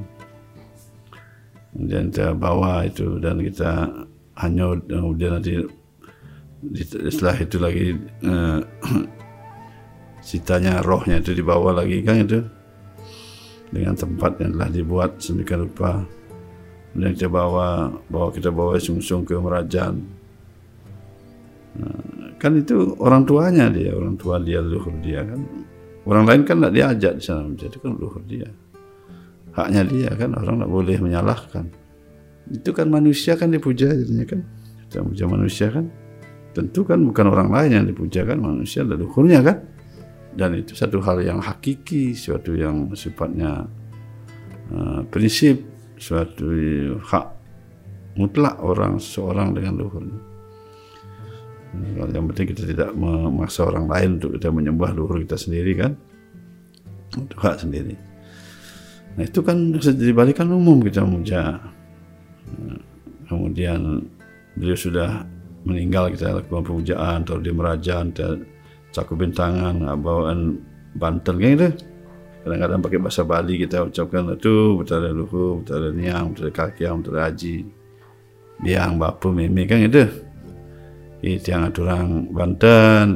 Kemudian 1.76 2.08
kita 2.08 2.32
bawa 2.32 2.88
itu 2.88 3.20
dan 3.20 3.44
kita 3.44 3.92
hanyut 4.40 4.88
kemudian 4.88 5.36
nanti 5.36 5.60
setelah 7.12 7.36
itu 7.36 7.56
lagi 7.60 7.86
eh, 8.24 8.60
rohnya 10.88 11.20
itu 11.20 11.36
dibawa 11.36 11.76
lagi 11.76 12.00
kan 12.00 12.24
itu 12.24 12.40
dengan 13.70 13.94
tempat 13.94 14.38
yang 14.42 14.58
telah 14.58 14.70
dibuat 14.70 15.10
sedemikian 15.22 15.66
rupa. 15.66 16.02
Kemudian 16.90 17.12
kita 17.14 17.30
bawa 17.30 17.90
bawa 18.10 18.28
kita 18.34 18.50
bawa 18.50 18.74
sungsung 18.82 19.22
ke 19.22 19.38
Merajan. 19.38 20.02
Nah, 21.70 22.34
kan 22.42 22.58
itu 22.58 22.98
orang 22.98 23.22
tuanya 23.22 23.70
dia 23.70 23.94
orang 23.94 24.18
tua 24.18 24.42
dia 24.42 24.58
leluhur 24.58 24.94
dia 24.98 25.22
kan. 25.22 25.38
Orang 26.02 26.26
lain 26.26 26.42
kan 26.42 26.58
tidak 26.58 26.74
diajak 26.74 27.12
di 27.18 27.22
sana 27.22 27.46
itu 27.54 27.78
kan 27.78 27.94
leluhur 27.94 28.22
dia. 28.26 28.50
Haknya 29.54 29.82
dia 29.86 30.10
kan 30.18 30.34
orang 30.34 30.58
tidak 30.58 30.70
boleh 30.70 30.96
menyalahkan. 30.98 31.64
Itu 32.50 32.74
kan 32.74 32.90
manusia 32.90 33.38
kan 33.38 33.54
dipuja 33.54 33.94
jadinya 33.94 34.26
kan. 34.26 34.42
Kita 34.90 35.06
puja 35.06 35.24
manusia 35.30 35.70
kan 35.70 35.86
tentu 36.50 36.82
kan 36.82 36.98
bukan 37.06 37.30
orang 37.30 37.48
lain 37.54 37.70
yang 37.70 37.86
dipuja 37.86 38.26
kan 38.26 38.42
manusia 38.42 38.82
leluhurnya 38.82 39.38
kan 39.42 39.56
dan 40.34 40.54
itu 40.54 40.78
satu 40.78 41.02
hal 41.02 41.22
yang 41.22 41.42
hakiki 41.42 42.14
suatu 42.14 42.54
yang 42.54 42.90
sifatnya 42.94 43.66
uh, 44.70 45.02
prinsip 45.10 45.62
suatu 45.98 46.46
hak 47.02 47.26
mutlak 48.14 48.58
orang 48.62 48.98
seseorang 49.02 49.54
dengan 49.54 49.78
leluhurnya 49.78 50.30
Nah, 51.70 52.10
yang 52.10 52.26
penting 52.34 52.50
kita 52.50 52.66
tidak 52.66 52.90
memaksa 52.98 53.62
orang 53.62 53.86
lain 53.86 54.18
untuk 54.18 54.34
kita 54.34 54.50
menyembah 54.50 54.90
leluhur 54.90 55.22
kita 55.22 55.38
sendiri 55.38 55.78
kan? 55.78 55.94
Itu 57.14 57.36
hak 57.38 57.62
sendiri. 57.62 57.94
Nah 59.14 59.22
itu 59.26 59.40
kan 59.42 59.74
di 59.78 60.12
kan 60.34 60.48
umum 60.50 60.82
kita 60.82 61.06
memuja. 61.06 61.62
Nah, 62.50 62.80
kemudian 63.30 64.02
beliau 64.58 64.78
sudah 64.78 65.22
meninggal 65.62 66.10
kita 66.10 66.42
lakukan 66.42 66.66
pemujaan 66.66 67.22
atau 67.22 67.38
di 67.38 67.50
Merajan 67.54 68.10
kita 68.10 68.34
cakupin 68.90 69.34
tangan 69.34 69.82
bawaan 69.98 70.60
Banten 70.90 71.38
kan 71.38 71.50
itu. 71.54 71.70
Kadang-kadang 72.42 72.80
pakai 72.82 72.98
bahasa 72.98 73.22
Bali 73.22 73.54
kita 73.60 73.86
ucapkan 73.86 74.34
itu 74.34 74.80
betara 74.80 75.12
luhur 75.12 75.62
betara 75.62 75.92
niang 75.94 76.34
betara 76.34 76.50
kakiang 76.50 76.98
betara 77.04 77.30
haji. 77.30 77.62
Biang 78.60 78.98
bapa 78.98 79.28
meme 79.30 79.68
kan 79.70 79.86
itu. 79.86 80.04
Itu 81.20 81.46
yang 81.52 81.68
orang 81.70 82.32
Banten. 82.32 83.08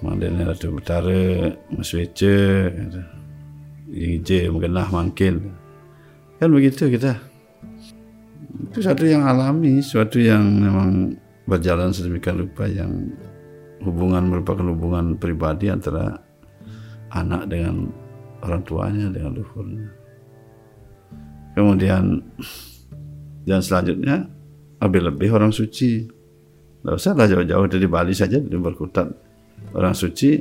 Mandene 0.00 0.48
Ratu 0.48 0.72
Betara 0.72 1.52
Mas 1.76 1.92
Wece 1.92 2.72
Ije 3.90 4.48
mengenah 4.48 4.88
mangkin 4.88 5.52
kan 6.40 6.48
begitu 6.48 6.88
kita. 6.88 7.20
Itu 8.70 8.80
satu 8.80 9.04
yang 9.04 9.28
alami 9.28 9.84
suatu 9.84 10.16
yang 10.16 10.40
memang 10.40 11.20
berjalan 11.44 11.92
sedemikian 11.92 12.40
rupa 12.40 12.64
yang 12.64 13.12
hubungan 13.84 14.28
merupakan 14.28 14.64
hubungan 14.64 15.16
pribadi 15.16 15.72
antara 15.72 16.20
anak 17.10 17.48
dengan 17.50 17.90
orang 18.44 18.62
tuanya 18.64 19.06
dengan 19.08 19.36
luhurnya 19.36 20.00
kemudian 21.54 22.22
dan 23.44 23.60
selanjutnya 23.60 24.28
lebih-lebih 24.80 25.28
orang 25.34 25.52
suci. 25.52 26.08
Tidak 26.80 26.96
usah 26.96 27.12
lah 27.12 27.28
jauh-jauh 27.28 27.68
dari 27.68 27.84
Bali 27.84 28.16
saja 28.16 28.40
di 28.40 28.56
berkutat 28.56 29.08
orang 29.76 29.92
suci. 29.92 30.40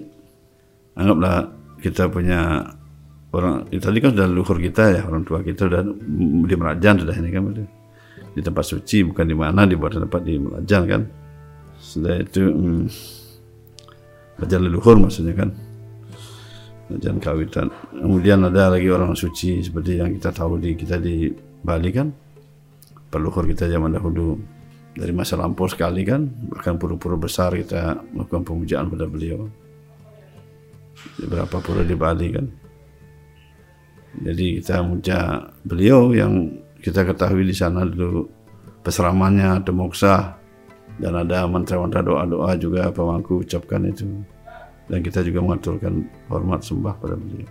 Anggaplah 0.96 1.48
kita 1.84 2.08
punya 2.08 2.64
orang 3.36 3.68
tadi 3.68 4.00
kan 4.00 4.16
sudah 4.16 4.28
leluhur 4.28 4.58
kita 4.60 4.84
ya 5.00 5.02
orang 5.06 5.24
tua 5.28 5.44
kita 5.44 5.68
sudah 5.70 5.84
di 6.48 6.56
Merajan 6.56 6.96
sudah 7.04 7.16
ini 7.20 7.30
kan 7.30 7.44
di 8.34 8.42
tempat 8.42 8.66
suci 8.66 9.06
bukan 9.06 9.26
di 9.28 9.36
mana 9.38 9.68
dibuat 9.68 10.00
tempat 10.00 10.22
di 10.24 10.40
Merajan 10.40 10.84
kan. 10.88 11.02
Sudah 11.80 12.20
itu 12.20 12.44
hmm, 12.48 12.88
Merajan 14.40 14.62
leluhur 14.64 14.96
maksudnya 15.04 15.36
kan. 15.36 15.52
Merajan 16.88 17.20
kawitan. 17.20 17.68
Kemudian 17.92 18.40
ada 18.48 18.72
lagi 18.72 18.88
orang 18.88 19.12
suci 19.12 19.60
seperti 19.60 20.00
yang 20.00 20.16
kita 20.16 20.32
tahu 20.32 20.56
di 20.56 20.80
kita 20.80 20.96
di 20.96 21.28
Bali 21.60 21.92
kan. 21.92 22.08
Peluhur 23.12 23.44
kita 23.52 23.68
zaman 23.68 24.00
dahulu 24.00 24.40
dari 24.96 25.12
masa 25.12 25.36
lampau 25.36 25.68
sekali 25.68 26.08
kan. 26.08 26.24
Bahkan 26.24 26.80
pura-pura 26.80 27.20
besar 27.20 27.52
kita 27.60 28.00
melakukan 28.16 28.48
pemujaan 28.48 28.88
pada 28.88 29.06
beliau. 29.12 29.44
Di 31.20 31.28
beberapa 31.28 31.60
pura 31.60 31.84
di 31.84 31.96
Bali 32.00 32.28
kan. 32.32 32.48
Jadi 34.24 34.64
kita 34.64 34.80
muja 34.88 35.52
beliau 35.68 36.16
yang 36.16 36.48
kita 36.80 37.04
ketahui 37.04 37.44
di 37.44 37.52
sana 37.52 37.84
dulu. 37.84 38.24
Peseramannya 38.80 39.60
ada 39.60 39.72
moksa 39.76 40.39
dan 41.00 41.16
ada 41.16 41.48
mantra-mantra 41.48 42.04
doa-doa 42.04 42.60
juga 42.60 42.92
pemangku 42.92 43.42
ucapkan 43.42 43.88
itu. 43.88 44.06
Dan 44.92 45.00
kita 45.00 45.24
juga 45.24 45.40
mengaturkan 45.40 46.04
hormat 46.28 46.60
sembah 46.66 46.96
pada 47.00 47.16
beliau. 47.16 47.48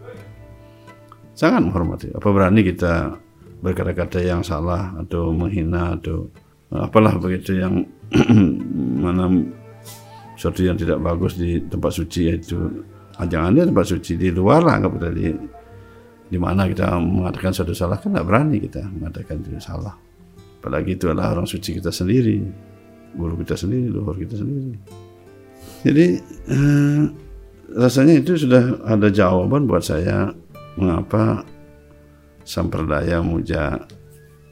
Sangat 1.33 1.65
menghormati. 1.65 2.11
Apa 2.13 2.29
berani 2.35 2.61
kita 2.67 3.15
berkata-kata 3.63 4.21
yang 4.21 4.43
salah 4.43 4.93
atau 4.99 5.31
menghina 5.33 5.97
atau 5.97 6.29
apalah 6.75 7.15
begitu 7.17 7.63
yang 7.63 7.87
mana 9.03 9.31
sesuatu 10.35 10.67
yang 10.67 10.75
tidak 10.75 10.99
bagus 10.99 11.39
di 11.39 11.63
tempat 11.63 11.95
suci 11.95 12.21
yaitu 12.31 12.85
jangan 13.23 13.55
di 13.55 13.65
tempat 13.65 13.87
suci. 13.87 14.19
Di 14.19 14.29
luar 14.35 14.67
lah 14.67 14.83
boleh 14.85 15.13
di 15.15 15.27
di 16.29 16.37
mana 16.37 16.69
kita 16.69 17.01
mengatakan 17.01 17.57
suatu 17.57 17.73
salah 17.73 17.97
kan 17.97 18.13
tidak 18.13 18.27
berani 18.29 18.59
kita 18.61 18.83
mengatakan 18.85 19.41
itu 19.41 19.63
salah. 19.63 19.95
Apalagi 20.59 20.99
itu 20.99 21.07
adalah 21.07 21.39
orang 21.39 21.47
suci 21.47 21.79
kita 21.79 21.95
sendiri 21.95 22.68
guru 23.17 23.41
kita 23.41 23.55
sendiri 23.57 23.89
luhur 23.89 24.17
kita 24.19 24.37
sendiri. 24.37 24.77
Jadi 25.87 26.07
eh, 26.51 27.03
rasanya 27.79 28.15
itu 28.19 28.35
sudah 28.35 28.83
ada 28.85 29.09
jawaban 29.13 29.69
buat 29.69 29.85
saya 29.85 30.33
mengapa 30.75 31.45
samperdaya 32.43 33.21
muja 33.21 33.77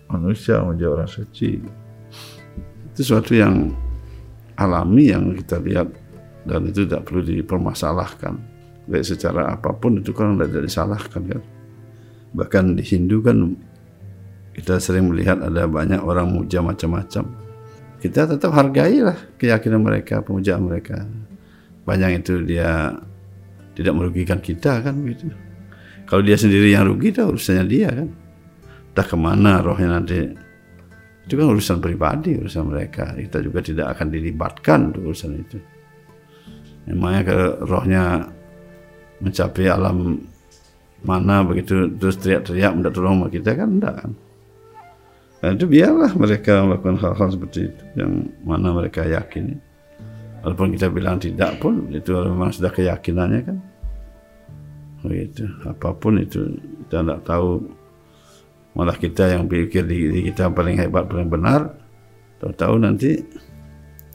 manusia 0.06 0.62
muja 0.62 0.86
orang 0.92 1.10
suci. 1.10 1.58
Itu 2.92 3.00
sesuatu 3.02 3.34
yang 3.34 3.74
alami 4.56 5.12
yang 5.12 5.34
kita 5.36 5.60
lihat 5.60 5.88
dan 6.46 6.70
itu 6.70 6.86
tidak 6.86 7.08
perlu 7.10 7.24
dipermasalahkan. 7.24 8.38
Baik 8.86 9.02
secara 9.02 9.50
apa 9.50 9.74
pun 9.74 9.98
itu 9.98 10.14
kan 10.14 10.38
tidak 10.38 10.62
disalahkan 10.62 11.22
kan? 11.26 11.42
Bahkan 12.38 12.78
di 12.78 12.84
Hindu 12.86 13.18
kan 13.18 13.58
kita 14.54 14.78
sering 14.78 15.10
melihat 15.10 15.42
ada 15.42 15.66
banyak 15.66 16.00
orang 16.00 16.32
muja 16.32 16.62
macam-macam 16.62 17.45
kita 18.00 18.28
tetap 18.36 18.52
hargailah 18.52 19.36
keyakinan 19.40 19.80
mereka 19.80 20.20
pemujaan 20.20 20.68
mereka. 20.68 21.04
Banyak 21.86 22.24
itu 22.24 22.42
dia 22.44 22.92
tidak 23.76 23.94
merugikan 23.94 24.40
kita 24.40 24.82
kan 24.82 24.94
begitu. 25.00 25.30
Kalau 26.06 26.22
dia 26.22 26.38
sendiri 26.38 26.70
yang 26.70 26.86
rugi 26.86 27.10
dah 27.10 27.26
urusannya 27.26 27.64
dia 27.66 27.88
kan. 27.90 28.08
Dah 28.96 29.06
ke 29.06 29.16
mana 29.18 29.60
rohnya 29.60 30.00
nanti? 30.00 30.18
Itu 31.26 31.34
kan 31.34 31.46
urusan 31.50 31.78
pribadi 31.82 32.38
urusan 32.38 32.64
mereka. 32.70 33.12
Kita 33.16 33.42
juga 33.42 33.60
tidak 33.60 33.98
akan 33.98 34.06
dilibatkan 34.08 34.78
untuk 34.92 35.12
urusan 35.12 35.32
itu. 35.36 35.58
Memangnya 36.86 37.22
ke 37.26 37.36
rohnya 37.66 38.02
mencapai 39.20 39.66
alam 39.66 40.20
mana 41.04 41.44
begitu 41.46 41.86
terus 41.96 42.18
teriak-teriak 42.18 42.72
minta 42.74 42.90
tolong 42.90 43.22
sama 43.22 43.28
kita 43.30 43.54
kan 43.54 43.68
enggak 43.78 43.94
kan 44.02 44.10
nah, 45.42 45.50
itu 45.52 45.66
biarlah 45.68 46.12
mereka 46.16 46.64
melakukan 46.64 46.96
hal-hal 47.00 47.28
seperti 47.32 47.68
itu 47.68 47.82
yang 47.98 48.30
mana 48.44 48.72
mereka 48.72 49.04
yakini. 49.04 49.56
Walaupun 50.44 50.78
kita 50.78 50.86
bilang 50.92 51.18
tidak 51.18 51.58
pun 51.58 51.90
itu 51.90 52.14
memang 52.14 52.54
sudah 52.54 52.70
keyakinannya 52.70 53.40
kan. 53.42 53.58
Begitu 55.02 55.46
apa 55.66 55.90
pun 55.96 56.22
itu 56.22 56.54
kita 56.86 57.02
tidak 57.02 57.20
tahu. 57.26 57.66
Malah 58.76 58.96
kita 59.00 59.32
yang 59.32 59.48
pikir 59.48 59.88
diri 59.88 60.28
kita 60.28 60.52
paling 60.52 60.76
hebat 60.76 61.08
paling 61.08 61.32
benar 61.32 61.72
tahu-tahu 62.40 62.76
nanti 62.76 63.24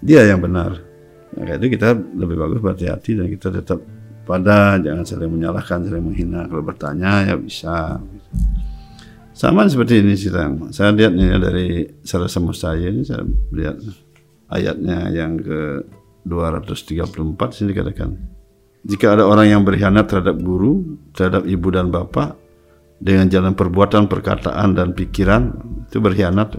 dia 0.02 0.26
yang 0.26 0.42
benar. 0.42 0.78
Nah, 1.32 1.56
itu 1.56 1.68
kita 1.72 1.96
lebih 1.96 2.36
bagus 2.38 2.60
berhati-hati 2.60 3.12
dan 3.16 3.28
kita 3.32 3.48
tetap 3.50 3.80
pada 4.28 4.78
jangan 4.78 5.04
saling 5.04 5.32
menyalahkan 5.32 5.88
saling 5.88 6.04
menghina. 6.04 6.46
Kalau 6.50 6.64
bertanya 6.64 7.12
ya 7.32 7.36
bisa 7.38 7.98
sama 9.32 9.68
seperti 9.68 10.04
ini 10.04 10.14
sih 10.20 10.32
saya 10.76 10.92
lihat 10.92 11.14
nih 11.16 11.30
dari 11.40 11.68
salah 12.04 12.28
sama 12.28 12.52
saya 12.52 12.92
ini 12.92 13.04
saya 13.08 13.24
lihat 13.56 13.80
ayatnya 14.52 15.08
yang 15.12 15.40
ke 15.40 15.88
234 16.28 17.58
sini 17.58 17.72
katakan 17.72 18.42
jika 18.82 19.14
ada 19.14 19.30
orang 19.30 19.46
yang 19.46 19.62
berkhianat 19.62 20.10
terhadap 20.10 20.42
guru, 20.42 20.98
terhadap 21.14 21.46
ibu 21.46 21.70
dan 21.70 21.94
bapak 21.94 22.34
dengan 22.98 23.30
jalan 23.30 23.54
perbuatan, 23.54 24.10
perkataan 24.10 24.74
dan 24.74 24.98
pikiran 24.98 25.54
itu 25.86 26.02
berkhianat. 26.02 26.58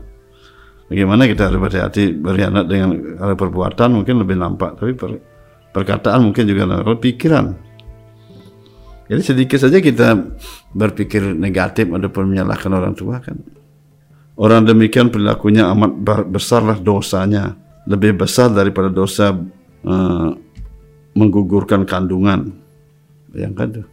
Bagaimana 0.87 1.26
kita 1.26 1.50
harus 1.50 1.58
berhati-hati 1.58 2.14
berkhianat 2.22 2.64
dengan 2.70 2.90
perbuatan 3.35 3.88
mungkin 3.90 4.22
lebih 4.22 4.38
nampak, 4.38 4.78
tapi 4.78 4.92
per, 4.94 5.18
perkataan 5.74 6.22
mungkin 6.22 6.46
juga 6.46 6.62
nampak. 6.68 7.02
pikiran. 7.02 7.71
Jadi 9.12 9.20
sedikit 9.29 9.61
saja 9.61 9.77
kita 9.77 10.16
berpikir 10.72 11.37
negatif 11.37 11.85
ataupun 11.92 12.33
menyalahkan 12.33 12.72
orang 12.72 12.96
tua 12.96 13.20
kan. 13.20 13.37
Orang 14.40 14.64
demikian 14.64 15.12
perilakunya 15.12 15.68
amat 15.68 16.01
besarlah 16.33 16.81
dosanya, 16.81 17.53
lebih 17.85 18.16
besar 18.16 18.48
daripada 18.57 18.88
dosa 18.88 19.37
eh, 19.85 20.31
menggugurkan 21.12 21.85
kandungan. 21.85 22.57
Bayangkan 23.29 23.85
tuh. 23.85 23.87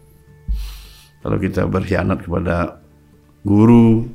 Kalau 1.20 1.36
kita 1.36 1.68
berkhianat 1.68 2.24
kepada 2.24 2.80
guru, 3.44 4.08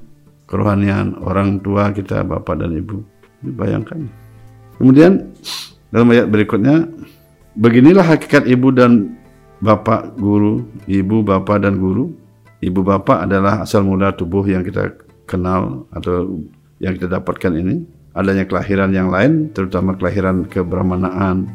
kerohanian, 0.48 1.20
orang 1.20 1.60
tua 1.60 1.92
kita, 1.92 2.24
bapak 2.24 2.64
dan 2.64 2.80
ibu. 2.80 3.04
Bayangkan. 3.44 4.08
Kemudian 4.80 5.20
dalam 5.92 6.08
ayat 6.16 6.32
berikutnya, 6.32 6.88
beginilah 7.60 8.08
hakikat 8.08 8.48
ibu 8.48 8.72
dan 8.72 9.20
bapak 9.60 10.16
guru, 10.18 10.64
ibu, 10.88 11.22
bapak 11.22 11.62
dan 11.62 11.78
guru. 11.78 12.10
Ibu 12.64 12.80
bapak 12.80 13.28
adalah 13.28 13.60
asal 13.62 13.84
mula 13.84 14.16
tubuh 14.16 14.42
yang 14.48 14.64
kita 14.64 14.96
kenal 15.28 15.84
atau 15.92 16.40
yang 16.80 16.96
kita 16.96 17.12
dapatkan 17.20 17.52
ini. 17.52 17.84
Adanya 18.14 18.46
kelahiran 18.46 18.94
yang 18.94 19.10
lain, 19.10 19.50
terutama 19.50 19.98
kelahiran 19.98 20.46
kebrahmanaan 20.46 21.50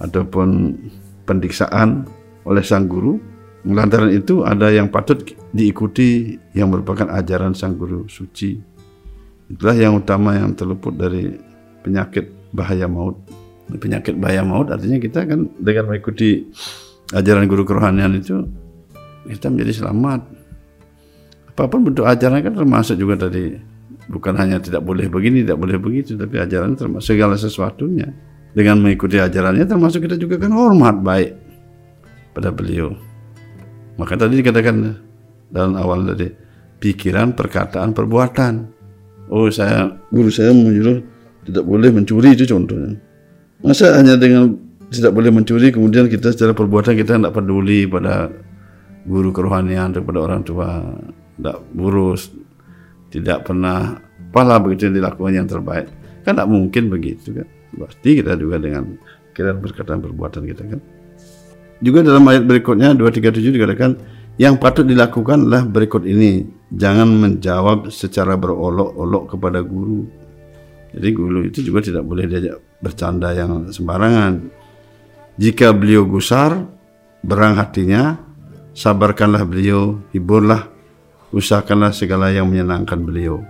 ataupun 0.00 0.80
pendiksaan 1.28 2.08
oleh 2.48 2.64
sang 2.64 2.88
guru. 2.88 3.20
Lantaran 3.62 4.10
itu 4.10 4.42
ada 4.42 4.72
yang 4.74 4.90
patut 4.90 5.22
diikuti 5.54 6.34
yang 6.56 6.74
merupakan 6.74 7.06
ajaran 7.14 7.54
sang 7.54 7.78
guru 7.78 8.10
suci. 8.10 8.58
Itulah 9.52 9.76
yang 9.76 10.00
utama 10.00 10.34
yang 10.34 10.56
terluput 10.56 10.96
dari 10.96 11.38
penyakit 11.86 12.50
bahaya 12.50 12.90
maut. 12.90 13.20
Penyakit 13.70 14.18
bahaya 14.18 14.42
maut 14.42 14.68
artinya 14.72 14.98
kita 14.98 15.28
kan 15.28 15.46
dengan 15.60 15.92
mengikuti 15.92 16.50
ajaran 17.12 17.44
guru 17.46 17.62
kerohanian 17.68 18.16
itu 18.16 18.44
kita 19.28 19.52
menjadi 19.52 19.84
selamat. 19.84 20.20
Apa 21.52 21.68
pun 21.68 21.84
bentuk 21.84 22.08
ajaran 22.08 22.40
kan 22.40 22.56
termasuk 22.56 22.96
juga 22.96 23.28
tadi 23.28 23.54
bukan 24.08 24.34
hanya 24.40 24.58
tidak 24.58 24.82
boleh 24.82 25.06
begini, 25.06 25.44
tidak 25.44 25.60
boleh 25.60 25.76
begitu, 25.78 26.16
tapi 26.16 26.40
ajaran 26.40 26.74
termasuk 26.74 27.14
segala 27.14 27.36
sesuatunya. 27.36 28.08
Dengan 28.52 28.84
mengikuti 28.84 29.16
ajarannya 29.16 29.64
termasuk 29.64 30.04
kita 30.04 30.20
juga 30.20 30.36
kan 30.36 30.52
hormat 30.52 31.00
baik 31.00 31.32
pada 32.36 32.52
beliau. 32.52 32.92
Maka 33.96 34.16
tadi 34.16 34.40
dikatakan 34.40 34.76
dalam 35.52 35.72
awal 35.76 36.04
tadi 36.12 36.28
pikiran, 36.80 37.32
perkataan, 37.32 37.96
perbuatan. 37.96 38.54
Oh 39.32 39.48
saya 39.48 39.88
guru 40.12 40.28
saya 40.28 40.52
menyuruh 40.52 41.00
tidak 41.48 41.64
boleh 41.64 41.88
mencuri 41.92 42.36
itu 42.36 42.44
contohnya. 42.44 42.96
Masa 43.62 43.96
hanya 43.96 44.18
dengan 44.18 44.52
tidak 44.92 45.12
boleh 45.16 45.32
mencuri 45.32 45.72
kemudian 45.72 46.06
kita 46.12 46.30
secara 46.32 46.52
perbuatan 46.52 46.92
kita 46.92 47.16
tidak 47.16 47.32
peduli 47.32 47.88
pada 47.88 48.28
guru 49.08 49.32
kerohanian 49.32 49.96
atau 49.96 50.04
pada 50.04 50.20
orang 50.20 50.40
tua. 50.44 50.68
Tidak 51.32 51.58
burus 51.72 52.28
tidak 53.12 53.44
pernah 53.44 54.00
apalah 54.32 54.56
begitu 54.64 54.88
yang 54.88 54.96
dilakukan 55.04 55.32
yang 55.36 55.44
terbaik. 55.44 55.86
Kan 56.24 56.40
tidak 56.40 56.48
mungkin 56.48 56.88
begitu 56.88 57.36
kan? 57.36 57.46
Pasti 57.76 58.16
kita 58.16 58.32
juga 58.40 58.56
dengan 58.56 58.96
pikiran 59.32 59.60
perkataan 59.60 60.00
perbuatan 60.00 60.42
kita 60.48 60.62
kan? 60.72 60.80
Juga 61.84 62.00
dalam 62.00 62.24
ayat 62.32 62.48
berikutnya 62.48 62.96
237 62.96 63.52
dikatakan 63.52 63.90
yang 64.40 64.56
patut 64.56 64.88
dilakukan 64.88 65.44
adalah 65.44 65.68
berikut 65.68 66.08
ini. 66.08 66.48
Jangan 66.72 67.04
menjawab 67.20 67.92
secara 67.92 68.40
berolok-olok 68.40 69.36
kepada 69.36 69.60
guru. 69.60 70.08
Jadi 70.96 71.08
guru 71.12 71.44
itu 71.44 71.60
juga 71.60 71.84
tidak 71.84 72.08
boleh 72.08 72.24
diajak 72.24 72.56
bercanda 72.80 73.36
yang 73.36 73.68
sembarangan 73.68 74.40
jika 75.36 75.72
beliau 75.72 76.04
gusar 76.04 76.66
berang 77.22 77.56
hatinya 77.56 78.18
sabarkanlah 78.72 79.44
beliau 79.46 80.00
hiburlah 80.10 80.68
usahakanlah 81.32 81.94
segala 81.94 82.32
yang 82.32 82.48
menyenangkan 82.48 82.98
beliau 83.00 83.40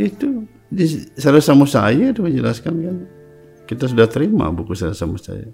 itu 0.00 0.46
di 0.70 0.86
Sarasa 1.18 1.52
saya 1.66 2.14
itu 2.14 2.22
menjelaskan 2.22 2.74
kan 2.78 2.96
kita 3.66 3.90
sudah 3.90 4.06
terima 4.06 4.50
buku 4.50 4.74
Sarasa 4.74 5.06
saya 5.18 5.50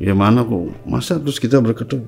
Gimana 0.00 0.48
kok 0.48 0.88
masa 0.88 1.20
terus 1.20 1.36
kita 1.36 1.60
berkata 1.60 2.00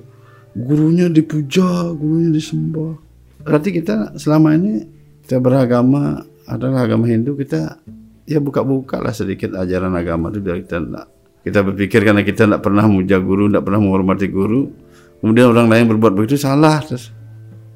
gurunya 0.56 1.12
dipuja, 1.12 1.92
gurunya 1.92 2.32
disembah. 2.32 2.96
Berarti 3.44 3.68
kita 3.68 4.16
selama 4.16 4.56
ini 4.56 4.88
kita 5.20 5.36
beragama 5.36 6.24
adalah 6.48 6.88
agama 6.88 7.04
Hindu 7.04 7.36
kita 7.36 7.84
ya 8.24 8.40
buka-buka 8.40 8.96
lah 8.96 9.12
sedikit 9.12 9.52
ajaran 9.60 9.92
agama 9.92 10.32
itu 10.32 10.40
dari 10.40 10.64
kita. 10.64 11.04
Kita 11.42 11.66
berpikir 11.66 12.06
karena 12.06 12.22
kita 12.22 12.46
tidak 12.46 12.62
pernah 12.62 12.86
memuja 12.86 13.18
guru, 13.18 13.50
tidak 13.50 13.66
pernah 13.66 13.82
menghormati 13.82 14.30
guru, 14.30 14.70
kemudian 15.18 15.50
orang 15.50 15.66
lain 15.66 15.84
berbuat 15.90 16.14
begitu 16.14 16.38
salah 16.38 16.78
terus 16.82 17.10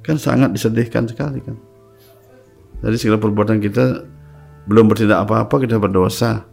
kan 0.06 0.14
sangat 0.14 0.54
disedihkan 0.54 1.06
sekali 1.10 1.42
kan. 1.42 1.58
Jadi 2.86 2.96
segala 2.98 3.18
perbuatan 3.18 3.58
kita 3.58 4.06
belum 4.70 4.86
bertindak 4.86 5.26
apa-apa 5.26 5.66
kita 5.66 5.82
berdosa 5.82 6.46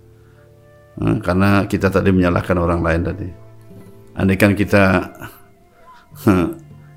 Nah, 0.94 1.18
karena 1.26 1.66
kita 1.66 1.90
tadi 1.90 2.14
menyalahkan 2.14 2.58
orang 2.60 2.82
lain 2.86 3.02
tadi. 3.02 3.28
Andaikan 4.14 4.54
kita 4.54 5.10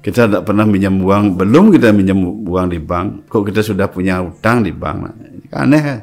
kita 0.04 0.28
tidak 0.28 0.44
pernah 0.44 0.68
minjam 0.68 1.00
uang, 1.00 1.40
belum 1.40 1.72
kita 1.72 1.96
minjam 1.96 2.20
uang 2.20 2.66
di 2.68 2.76
bank, 2.76 3.32
kok 3.32 3.48
kita 3.48 3.64
sudah 3.64 3.88
punya 3.88 4.20
utang 4.20 4.60
di 4.60 4.72
bank? 4.72 4.96
Nah, 5.00 5.14
kan 5.48 5.72
aneh. 5.72 5.80
ya? 5.82 5.98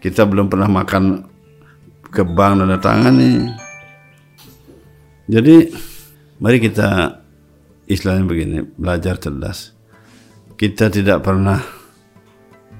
Kita 0.00 0.24
belum 0.24 0.48
pernah 0.48 0.70
makan 0.70 1.04
ke 2.16 2.24
bank 2.24 2.64
dan 2.64 2.80
tangan 2.80 3.14
nih. 3.20 3.38
Jadi 5.28 5.56
mari 6.40 6.56
kita 6.56 7.20
istilahnya 7.84 8.24
begini, 8.24 8.58
belajar 8.80 9.20
cerdas. 9.20 9.76
Kita 10.56 10.88
tidak 10.88 11.20
pernah 11.20 11.60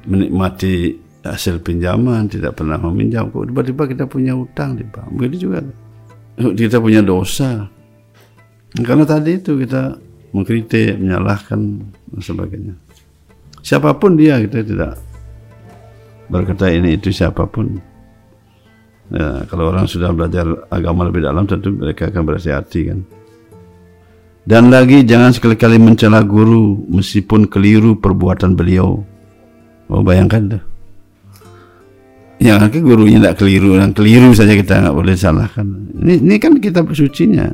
menikmati 0.08 0.96
hasil 1.20 1.60
pinjaman, 1.60 2.32
tidak 2.32 2.56
pernah 2.56 2.80
meminjam. 2.80 3.28
Kok 3.28 3.52
tiba-tiba 3.52 3.84
kita 3.84 4.04
punya 4.08 4.32
utang 4.32 4.80
di 4.80 4.88
bank? 4.88 5.12
Begitu 5.12 5.50
juga 5.50 5.60
kita 6.40 6.80
punya 6.80 7.04
dosa. 7.04 7.68
Karena 8.76 9.04
tadi 9.04 9.36
itu 9.36 9.60
kita 9.60 10.00
mengkritik, 10.32 10.96
menyalahkan 10.96 11.60
dan 12.12 12.20
sebagainya. 12.20 12.74
Siapa 13.60 13.98
pun 13.98 14.14
dia 14.14 14.38
kita 14.40 14.62
tidak 14.62 14.92
berkata 16.30 16.70
ini 16.70 16.94
itu 16.96 17.10
siapa 17.10 17.44
pun. 17.44 17.95
Ya, 19.06 19.46
kalau 19.46 19.70
orang 19.70 19.86
sudah 19.86 20.10
belajar 20.10 20.42
agama 20.66 21.06
lebih 21.06 21.22
dalam 21.22 21.46
tentu 21.46 21.70
mereka 21.70 22.10
akan 22.10 22.22
berhati-hati 22.26 22.80
kan. 22.90 22.98
Dan 24.46 24.70
lagi 24.70 25.02
jangan 25.02 25.34
sekali-kali 25.34 25.78
mencela 25.78 26.22
guru 26.22 26.86
meskipun 26.90 27.50
keliru 27.50 27.98
perbuatan 27.98 28.54
beliau. 28.54 29.02
Oh 29.90 30.02
bayangkan 30.02 30.58
tuh. 30.58 30.62
Yang 32.36 32.58
akhirnya 32.68 32.82
gurunya 32.84 33.18
tidak 33.22 33.36
keliru, 33.42 33.70
yang 33.80 33.92
keliru 33.96 34.30
saja 34.36 34.52
kita 34.54 34.86
nggak 34.86 34.96
boleh 34.96 35.14
salahkan. 35.16 35.66
Ini, 35.98 36.14
ini 36.22 36.36
kan 36.38 36.52
kitab 36.62 36.90
sucinya. 36.94 37.48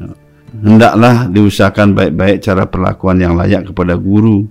Hendaklah 0.53 1.33
diusahakan 1.33 1.97
baik-baik 1.97 2.45
cara 2.45 2.69
perlakuan 2.69 3.17
yang 3.21 3.41
layak 3.41 3.73
kepada 3.73 3.97
guru 3.97 4.45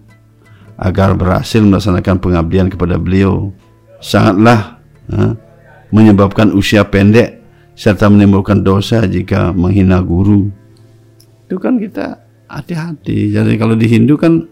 agar 0.81 1.13
berhasil 1.13 1.61
melaksanakan 1.61 2.17
pengabdian 2.17 2.73
kepada 2.73 2.97
beliau. 2.97 3.53
Sangatlah 4.01 4.81
ha, 5.13 5.37
menyebabkan 5.91 6.55
usia 6.55 6.87
pendek 6.87 7.39
serta 7.75 8.07
menimbulkan 8.11 8.63
dosa 8.63 9.03
jika 9.07 9.51
menghina 9.55 10.03
guru. 10.03 10.51
Itu 11.47 11.59
kan 11.59 11.79
kita 11.79 12.19
hati-hati. 12.51 13.31
Jadi 13.31 13.55
kalau 13.55 13.75
di 13.75 13.87
Hindu 13.87 14.19
kan 14.19 14.43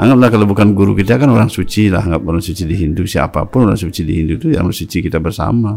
anggaplah 0.00 0.28
kalau 0.32 0.46
bukan 0.48 0.72
guru 0.72 0.96
kita 0.96 1.20
kan 1.20 1.28
orang 1.28 1.48
suci 1.48 1.92
lah, 1.92 2.04
anggap 2.04 2.24
orang 2.24 2.44
suci 2.44 2.64
di 2.64 2.76
Hindu 2.76 3.04
siapa 3.04 3.44
pun 3.48 3.68
orang 3.68 3.80
suci 3.80 4.04
di 4.04 4.12
Hindu 4.20 4.40
itu 4.40 4.48
yang 4.52 4.68
suci 4.72 5.04
kita 5.04 5.20
bersama. 5.20 5.76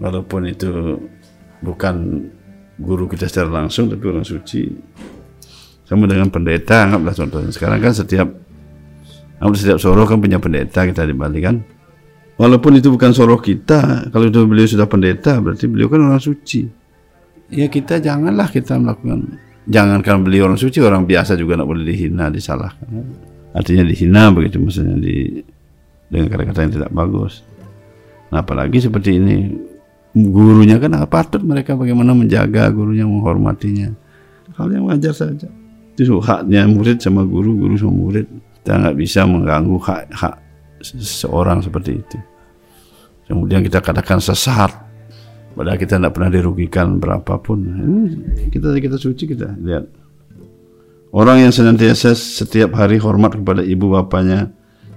Walaupun 0.00 0.48
itu 0.48 0.96
bukan 1.60 1.96
guru 2.80 3.04
kita 3.04 3.28
secara 3.28 3.64
langsung 3.64 3.92
tapi 3.92 4.04
orang 4.08 4.24
suci. 4.24 4.64
Sama 5.84 6.06
dengan 6.06 6.30
pendeta, 6.30 6.86
anggaplah 6.86 7.14
contohnya. 7.18 7.50
Sekarang 7.50 7.82
kan 7.82 7.92
setiap 7.92 8.28
anggap 9.42 9.56
setiap 9.58 9.78
soroh 9.82 10.06
kan 10.06 10.22
punya 10.22 10.38
pendeta 10.38 10.86
kita 10.86 11.02
di 11.04 11.14
kan. 11.42 11.79
Walaupun 12.40 12.80
itu 12.80 12.88
bukan 12.88 13.12
soroh 13.12 13.36
kita, 13.36 14.08
kalau 14.08 14.32
itu 14.32 14.40
beliau 14.48 14.64
sudah 14.64 14.88
pendeta 14.88 15.36
berarti 15.44 15.68
beliau 15.68 15.92
kan 15.92 16.00
orang 16.08 16.24
suci. 16.24 16.64
Ya 17.52 17.68
kita 17.68 18.00
janganlah 18.00 18.48
kita 18.48 18.80
melakukan 18.80 19.36
jangankan 19.68 20.24
beliau 20.24 20.48
orang 20.48 20.56
suci 20.56 20.80
orang 20.80 21.04
biasa 21.04 21.36
juga 21.36 21.60
tidak 21.60 21.68
boleh 21.68 21.84
dihina 21.84 22.32
disalahkan. 22.32 22.88
Artinya 23.52 23.84
dihina 23.84 24.32
begitu 24.32 24.56
maksudnya 24.56 24.96
di 24.96 25.44
dengan 26.08 26.32
kata-kata 26.32 26.64
yang 26.64 26.72
tidak 26.80 26.90
bagus. 26.96 27.44
Nah 28.32 28.40
apalagi 28.40 28.88
seperti 28.88 29.20
ini 29.20 29.36
gurunya 30.16 30.80
kan 30.80 30.96
patut 31.12 31.44
mereka 31.44 31.76
bagaimana 31.76 32.16
menjaga 32.16 32.72
gurunya 32.72 33.04
menghormatinya. 33.04 33.92
Hal 34.56 34.72
yang 34.72 34.88
wajar 34.88 35.12
saja. 35.12 35.52
Itu 35.92 36.24
haknya 36.24 36.64
murid 36.64 37.04
sama 37.04 37.20
guru 37.20 37.52
guru 37.52 37.76
sama 37.76 37.92
murid. 37.92 38.24
Kita 38.64 38.80
nggak 38.80 38.96
bisa 38.96 39.28
mengganggu 39.28 39.76
hak 39.76 40.08
hak 40.08 40.34
seseorang 40.80 41.60
seperti 41.60 42.00
itu 42.00 42.29
kemudian 43.30 43.62
kita 43.62 43.78
katakan 43.78 44.18
sesat. 44.18 44.74
Padahal 45.54 45.78
kita 45.78 46.02
tidak 46.02 46.14
pernah 46.18 46.30
dirugikan 46.34 46.98
berapapun. 46.98 47.58
Ini 47.62 48.50
kita 48.50 48.74
kita 48.74 48.98
suci 48.98 49.30
kita 49.30 49.54
lihat. 49.62 49.86
Orang 51.10 51.42
yang 51.42 51.50
senantiasa 51.54 52.14
setiap 52.14 52.74
hari 52.78 52.98
hormat 52.98 53.34
kepada 53.34 53.62
ibu 53.62 53.90
bapaknya 53.90 54.50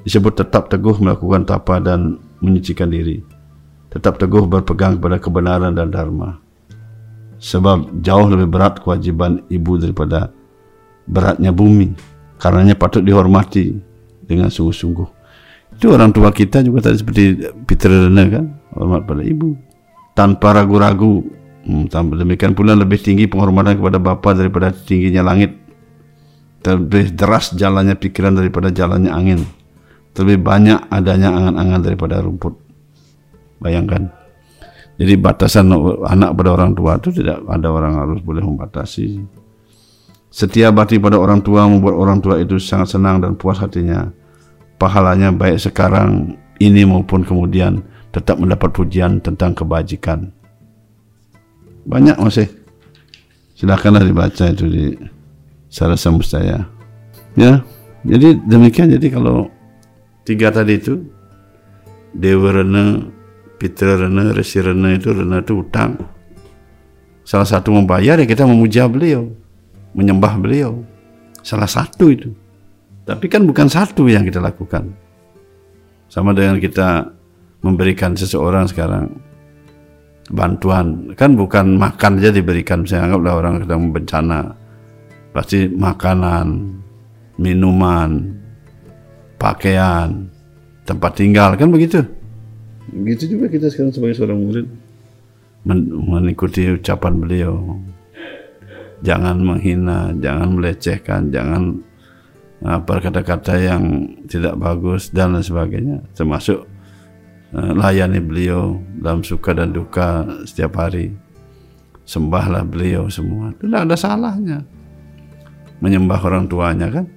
disebut 0.05 0.45
tetap 0.45 0.69
teguh 0.69 0.97
melakukan 1.01 1.45
tapa 1.45 1.81
dan 1.81 2.21
menyucikan 2.41 2.89
diri. 2.89 3.21
Tetap 3.89 4.21
teguh 4.21 4.45
berpegang 4.45 4.97
kepada 4.97 5.17
kebenaran 5.17 5.73
dan 5.73 5.89
dharma. 5.89 6.37
Sebab 7.41 8.01
jauh 8.05 8.27
lebih 8.29 8.49
berat 8.49 8.81
kewajiban 8.81 9.41
ibu 9.49 9.77
daripada 9.77 10.29
beratnya 11.09 11.49
bumi. 11.49 11.93
Karenanya 12.37 12.77
patut 12.77 13.01
dihormati 13.01 13.73
dengan 14.25 14.53
sungguh-sungguh 14.53 15.22
itu 15.75 15.91
orang 15.91 16.13
tua 16.13 16.29
kita 16.29 16.61
juga 16.61 16.89
tadi 16.89 17.01
seperti 17.01 17.23
Peter 17.65 17.89
Rene 17.91 18.23
kan 18.29 18.45
hormat 18.77 19.03
pada 19.05 19.21
ibu. 19.25 19.57
Tanpa 20.13 20.53
ragu-ragu. 20.53 21.25
Hmm, 21.63 21.87
demikian 21.89 22.51
pula 22.51 22.75
lebih 22.75 22.99
tinggi 22.99 23.23
penghormatan 23.23 23.79
kepada 23.79 23.97
bapa 23.97 24.35
daripada 24.35 24.69
tingginya 24.75 25.23
langit. 25.23 25.55
Lebih 26.63 27.15
deras 27.15 27.51
jalannya 27.55 27.95
pikiran 27.95 28.35
daripada 28.35 28.71
jalannya 28.71 29.11
angin. 29.11 29.41
Lebih 30.13 30.43
banyak 30.43 30.91
adanya 30.93 31.33
angan-angan 31.33 31.79
daripada 31.81 32.21
rumput. 32.21 32.53
Bayangkan. 33.59 34.11
Jadi 34.93 35.13
batasan 35.17 35.73
anak 36.05 36.37
pada 36.37 36.49
orang 36.53 36.77
tua 36.77 37.01
itu 37.01 37.09
tidak 37.09 37.41
ada 37.49 37.67
orang 37.73 37.97
harus 37.97 38.21
boleh 38.21 38.45
membatasi. 38.45 39.25
Setia 40.29 40.69
bakti 40.69 41.01
pada 41.01 41.17
orang 41.17 41.41
tua 41.41 41.65
membuat 41.65 41.97
orang 41.97 42.17
tua 42.21 42.37
itu 42.37 42.61
sangat 42.61 42.93
senang 42.93 43.21
dan 43.21 43.33
puas 43.33 43.57
hatinya. 43.57 44.09
Pahalanya 44.83 45.31
baik 45.31 45.63
sekarang 45.63 46.35
ini 46.59 46.83
maupun 46.83 47.23
kemudian 47.23 47.79
tetap 48.11 48.35
mendapat 48.35 48.67
pujian 48.75 49.23
tentang 49.23 49.55
kebajikan. 49.55 50.27
Banyak 51.87 52.19
masih. 52.19 52.51
Silakanlah 53.55 54.03
dibaca 54.03 54.43
itu 54.43 54.67
di 54.67 54.91
Sarasa 55.71 56.11
Mustaya. 56.11 56.67
Ya, 57.39 57.63
jadi 58.03 58.35
demikian. 58.43 58.91
Jadi 58.91 59.07
kalau 59.07 59.47
tiga 60.27 60.51
tadi 60.51 60.75
itu 60.75 60.99
Dewa 62.11 62.51
Rena, 62.51 63.07
Pitra 63.55 64.03
Rena, 64.03 64.35
Resi 64.35 64.59
Rena 64.59 64.99
itu 64.99 65.15
Rena 65.15 65.39
itu 65.39 65.63
utang. 65.63 65.95
Salah 67.23 67.47
satu 67.47 67.71
membayar 67.71 68.19
ya 68.19 68.27
kita 68.27 68.43
memuja 68.43 68.83
beliau, 68.91 69.31
menyembah 69.95 70.35
beliau. 70.35 70.83
Salah 71.39 71.71
satu 71.71 72.11
itu. 72.11 72.42
Tapi 73.03 73.25
kan 73.27 73.43
bukan 73.43 73.67
satu 73.67 74.07
yang 74.07 74.23
kita 74.23 74.39
lakukan. 74.39 74.95
Sama 76.07 76.31
dengan 76.31 76.61
kita 76.61 77.09
memberikan 77.63 78.15
seseorang 78.15 78.69
sekarang 78.69 79.11
bantuan. 80.31 81.11
Kan 81.19 81.35
bukan 81.35 81.75
makan 81.75 82.23
aja 82.23 82.31
diberikan. 82.31 82.87
Saya 82.87 83.09
anggaplah 83.11 83.33
orang 83.43 83.55
sedang 83.63 83.91
bencana. 83.91 84.39
Pasti 85.35 85.67
makanan, 85.67 86.47
minuman, 87.41 88.39
pakaian, 89.35 90.29
tempat 90.87 91.11
tinggal. 91.17 91.57
Kan 91.59 91.73
begitu. 91.73 91.99
Begitu 92.93 93.35
juga 93.35 93.51
kita 93.51 93.67
sekarang 93.67 93.91
sebagai 93.91 94.15
seorang 94.15 94.39
murid 94.39 94.67
men 95.63 95.87
mengikuti 95.91 96.67
ucapan 96.67 97.13
beliau. 97.19 97.55
Jangan 99.03 99.43
menghina, 99.43 100.15
jangan 100.23 100.55
melecehkan, 100.55 101.27
jangan 101.27 101.83
apa 102.63 103.03
kata-kata 103.03 103.59
yang 103.59 104.07
tidak 104.23 104.55
bagus 104.55 105.11
dan 105.11 105.35
lain 105.35 105.43
sebagainya. 105.43 105.97
Termasuk 106.15 106.63
uh, 107.51 107.71
layani 107.75 108.23
beliau 108.23 108.79
dalam 109.03 109.19
suka 109.19 109.51
dan 109.51 109.75
duka 109.75 110.23
setiap 110.47 110.79
hari. 110.79 111.11
Sembahlah 112.03 112.63
beliau 112.67 113.07
semua. 113.07 113.51
Tidak 113.55 113.87
ada 113.87 113.95
salahnya. 113.95 114.63
Menyembah 115.79 116.19
orang 116.23 116.47
tuanya 116.47 116.87
kan. 116.91 117.07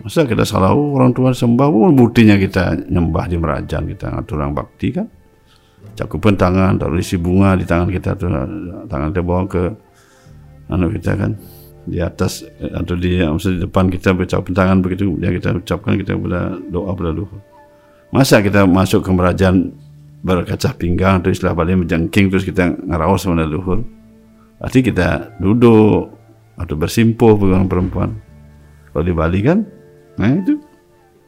Masa 0.00 0.24
kita 0.24 0.48
salah 0.48 0.72
oh, 0.72 0.96
orang 0.96 1.12
tua 1.12 1.30
sembah, 1.36 1.68
oh, 1.68 1.92
buktinya 1.92 2.40
kita 2.40 2.88
nyembah 2.88 3.28
di 3.28 3.36
merajan 3.36 3.84
kita 3.84 4.08
ngatur 4.08 4.40
orang 4.40 4.56
bakti 4.56 4.88
kan. 4.96 5.06
Cakupan 5.92 6.40
tangan, 6.40 6.80
taruh 6.80 6.96
isi 6.96 7.20
bunga 7.20 7.52
di 7.52 7.68
tangan 7.68 7.90
kita 7.92 8.16
tuh, 8.16 8.32
tangan 8.88 9.12
kita 9.12 9.22
bawa 9.22 9.44
ke 9.44 9.64
anu 10.70 10.86
kita 10.88 11.18
kan 11.18 11.34
di 11.88 11.98
atas 12.00 12.44
eh, 12.44 12.72
atau 12.72 12.94
di 12.96 13.20
maksud 13.20 13.56
di 13.56 13.60
depan 13.64 13.88
kita 13.88 14.12
berucapan 14.12 14.52
tangan 14.52 14.78
begitu 14.84 15.16
ya 15.20 15.32
kita 15.32 15.56
ucapkan 15.56 15.96
kita 15.96 16.16
pada 16.16 16.56
doa 16.68 16.90
pada 16.92 17.10
luhur. 17.12 17.40
Masa 18.10 18.42
kita 18.42 18.66
masuk 18.66 19.06
ke 19.06 19.10
merajan 19.14 19.70
berkaca 20.20 20.76
pinggang 20.76 21.24
atau 21.24 21.32
istilah 21.32 21.56
Bali 21.56 21.78
menjengking 21.78 22.28
terus 22.28 22.44
kita 22.44 22.76
ngaraos 22.84 23.24
sama 23.24 23.46
luhur. 23.46 23.80
Berarti 24.60 24.84
kita 24.84 25.38
duduk 25.40 26.12
atau 26.60 26.74
bersimpuh 26.76 27.40
dengan 27.40 27.64
perempuan. 27.64 28.12
Kalau 28.92 29.04
di 29.06 29.14
Bali 29.16 29.40
kan 29.40 29.64
Nah 30.20 30.30
itu 30.36 30.60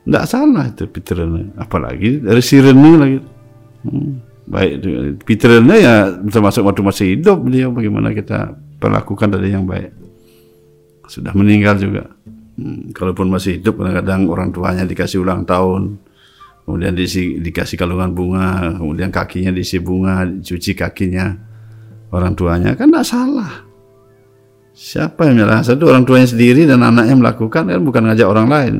tidak 0.04 0.24
salah 0.28 0.68
itu 0.68 0.84
Peternya. 0.84 1.48
Apalagi 1.56 2.20
dari 2.20 2.42
sirene 2.44 2.92
lagi. 3.00 3.18
Hmm, 3.82 4.20
baik 4.46 4.72
Peternya 5.24 5.76
ya 5.80 5.94
termasuk 6.28 6.62
waktu 6.68 6.82
masih 6.84 7.06
hidup 7.16 7.40
beliau 7.40 7.72
bagaimana 7.72 8.12
kita 8.12 8.52
perlakukan 8.76 9.32
dari 9.32 9.56
yang 9.56 9.64
baik. 9.64 9.94
Sudah 11.12 11.36
meninggal 11.36 11.76
juga. 11.76 12.08
Hmm, 12.56 12.88
kalaupun 12.96 13.28
masih 13.28 13.60
hidup 13.60 13.76
kadang-kadang 13.76 14.32
orang 14.32 14.48
tuanya 14.48 14.88
dikasih 14.88 15.20
ulang 15.20 15.44
tahun, 15.44 16.00
kemudian 16.64 16.96
diisi, 16.96 17.36
dikasih 17.36 17.76
kalungan 17.76 18.16
bunga, 18.16 18.80
kemudian 18.80 19.12
kakinya 19.12 19.52
diisi 19.52 19.76
bunga, 19.76 20.24
dicuci 20.24 20.72
kakinya 20.72 21.36
orang 22.16 22.32
tuanya 22.32 22.72
kan 22.72 22.88
tidak 22.88 23.04
salah. 23.04 23.52
Siapa 24.72 25.28
yang 25.28 25.36
menyalahkan? 25.36 25.76
Satu 25.76 25.92
orang 25.92 26.08
tuanya 26.08 26.32
sendiri 26.32 26.64
dan 26.64 26.80
anaknya 26.80 27.12
melakukan 27.12 27.68
kan 27.68 27.80
bukan 27.84 28.02
ngajak 28.08 28.28
orang 28.28 28.48
lain. 28.48 28.74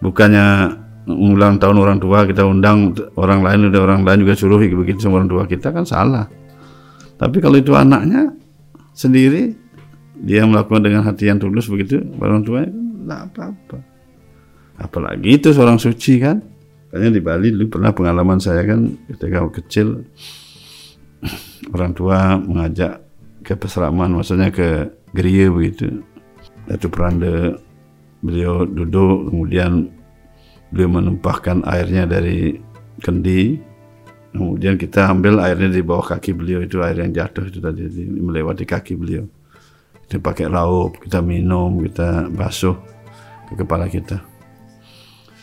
Bukannya 0.00 0.72
ulang 1.12 1.60
tahun 1.60 1.76
orang 1.84 1.98
tua 2.00 2.24
kita 2.24 2.48
undang 2.48 2.96
orang 3.20 3.44
lain 3.44 3.68
udah 3.68 3.80
orang 3.84 4.00
lain 4.08 4.24
juga 4.24 4.34
suruh 4.40 4.56
begitu 4.56 5.04
sama 5.04 5.20
orang 5.20 5.28
tua 5.28 5.44
kita 5.44 5.68
kan 5.68 5.84
salah. 5.84 6.24
Tapi 7.20 7.44
kalau 7.44 7.60
itu 7.60 7.76
anaknya 7.76 8.32
sendiri 8.96 9.61
dia 10.22 10.46
melakukan 10.46 10.86
dengan 10.86 11.02
hati 11.02 11.26
yang 11.26 11.42
tulus 11.42 11.66
begitu 11.66 11.98
orang 12.22 12.46
tuanya 12.46 12.70
tidak 12.70 13.20
apa-apa. 13.34 13.78
Apalagi 14.78 15.28
itu 15.36 15.50
seorang 15.50 15.76
suci 15.82 16.22
kan. 16.22 16.38
Kayaknya 16.88 17.10
di 17.10 17.20
Bali 17.24 17.48
dulu 17.50 17.66
pernah 17.78 17.90
pengalaman 17.90 18.38
saya 18.38 18.62
kan 18.68 18.94
ketika 19.10 19.42
kecil 19.50 20.04
orang 21.74 21.92
tua 21.96 22.36
mengajak 22.38 23.02
ke 23.42 23.58
peseraman 23.58 24.14
maksudnya 24.14 24.54
ke 24.54 24.92
geria 25.10 25.50
begitu. 25.50 26.04
Datu 26.70 26.86
Peranda 26.86 27.58
beliau 28.22 28.62
duduk 28.62 29.34
kemudian 29.34 29.90
beliau 30.70 31.02
menumpahkan 31.02 31.66
airnya 31.66 32.06
dari 32.06 32.54
kendi 33.02 33.58
kemudian 34.30 34.78
kita 34.78 35.10
ambil 35.10 35.42
airnya 35.42 35.68
di 35.68 35.82
bawah 35.82 36.16
kaki 36.16 36.32
beliau 36.32 36.62
itu 36.62 36.80
air 36.80 37.02
yang 37.02 37.12
jatuh 37.12 37.50
itu 37.50 37.58
tadi 37.58 37.84
melewati 38.08 38.62
kaki 38.64 38.94
beliau 38.94 39.26
kita 40.12 40.20
pakai 40.20 40.52
laup 40.52 41.00
kita 41.00 41.24
minum 41.24 41.80
kita 41.80 42.28
basuh 42.28 42.76
ke 43.48 43.64
kepala 43.64 43.88
kita. 43.88 44.20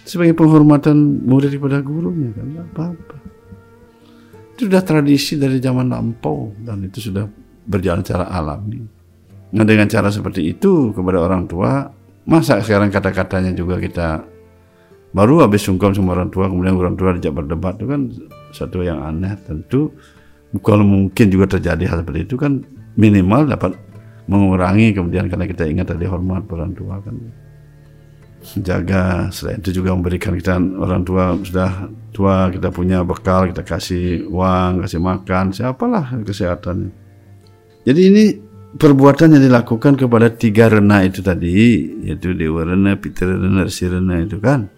Sebagai 0.06 0.38
penghormatan 0.38 1.26
murid 1.26 1.58
kepada 1.58 1.82
gurunya 1.82 2.30
kan? 2.34 2.70
Apa-apa. 2.70 3.18
Itu 4.54 4.70
sudah 4.70 4.82
tradisi 4.86 5.42
dari 5.42 5.58
zaman 5.58 5.90
lampau 5.90 6.54
dan 6.62 6.86
itu 6.86 7.10
sudah 7.10 7.26
berjalan 7.66 8.06
secara 8.06 8.30
alami. 8.30 8.82
Nah 9.50 9.66
dengan 9.66 9.90
cara 9.90 10.14
seperti 10.14 10.54
itu 10.54 10.94
kepada 10.94 11.18
orang 11.22 11.50
tua, 11.50 11.90
masa 12.30 12.62
sekarang 12.62 12.94
kata-katanya 12.94 13.54
juga 13.58 13.82
kita 13.82 14.22
baru 15.10 15.42
habis 15.46 15.66
sungkem 15.66 15.94
sama 15.98 16.14
orang 16.14 16.30
tua, 16.30 16.46
kemudian 16.46 16.78
orang 16.78 16.94
tua 16.94 17.18
dijak 17.18 17.34
berdebat 17.34 17.82
itu 17.82 17.86
kan 17.90 18.02
satu 18.54 18.86
yang 18.86 19.02
aneh. 19.02 19.34
Tentu. 19.46 19.94
Kalau 20.66 20.82
mungkin 20.82 21.30
juga 21.30 21.46
terjadi 21.58 21.86
hal 21.86 22.02
seperti 22.02 22.26
itu 22.26 22.34
kan 22.34 22.66
minimal 22.98 23.46
dapat 23.46 23.78
mengurangi 24.30 24.94
kemudian 24.94 25.26
karena 25.26 25.50
kita 25.50 25.66
ingat 25.66 25.90
tadi 25.90 26.06
hormat 26.06 26.46
orang 26.54 26.78
tua 26.78 27.02
kan. 27.02 27.18
Jaga 28.40 29.28
selain 29.36 29.60
itu 29.60 29.84
juga 29.84 29.92
memberikan 29.92 30.32
kita 30.32 30.56
orang 30.80 31.04
tua 31.04 31.36
sudah 31.44 31.92
tua 32.16 32.48
kita 32.48 32.72
punya 32.72 33.04
bekal 33.04 33.52
kita 33.52 33.68
kasih 33.68 34.30
uang 34.32 34.86
kasih 34.86 35.02
makan 35.02 35.52
siapalah 35.52 36.16
kesehatannya. 36.24 36.94
Jadi 37.84 38.02
ini 38.06 38.24
perbuatan 38.80 39.34
yang 39.36 39.44
dilakukan 39.44 39.98
kepada 39.98 40.30
tiga 40.30 40.70
rena 40.70 41.02
itu 41.02 41.26
tadi 41.26 41.90
yaitu 42.06 42.38
dewa 42.38 42.64
rena, 42.64 42.94
pitra 42.96 43.34
rena, 43.34 43.66
resi 43.66 43.90
rena 43.90 44.22
itu 44.22 44.38
kan. 44.38 44.70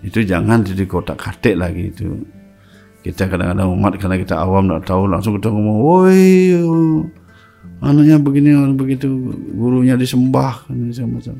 Itu 0.00 0.22
jangan 0.22 0.62
jadi 0.62 0.86
kotak 0.86 1.18
katik 1.18 1.58
lagi 1.58 1.90
itu. 1.90 2.06
Kita 3.02 3.26
kadang-kadang 3.26 3.68
umat 3.74 3.98
karena 3.98 4.16
kita 4.16 4.38
awam 4.38 4.70
nggak 4.70 4.86
tahu 4.86 5.10
langsung 5.10 5.36
kita 5.36 5.50
ngomong 5.50 5.78
woi 5.82 6.22
anunya 7.78 8.18
begini 8.18 8.50
anu 8.54 8.74
begitu 8.74 9.06
gurunya 9.54 9.94
disembah 9.94 10.66
ini 10.74 10.90
macam 11.06 11.38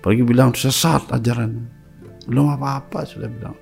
apalagi 0.00 0.22
bilang 0.24 0.52
sesat 0.52 1.08
ajaran. 1.12 1.68
Belum 2.28 2.52
apa-apa 2.52 3.04
sudah 3.08 3.28
bilang. 3.28 3.56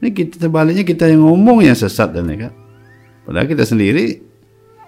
Ini 0.00 0.12
kita 0.12 0.48
terbaliknya 0.48 0.84
kita 0.84 1.08
yang 1.08 1.24
ngomong 1.24 1.64
yang 1.64 1.76
sesat 1.76 2.12
dan 2.12 2.28
ya 2.28 2.48
kan 2.48 2.52
padahal 3.24 3.48
kita 3.48 3.64
sendiri 3.64 4.20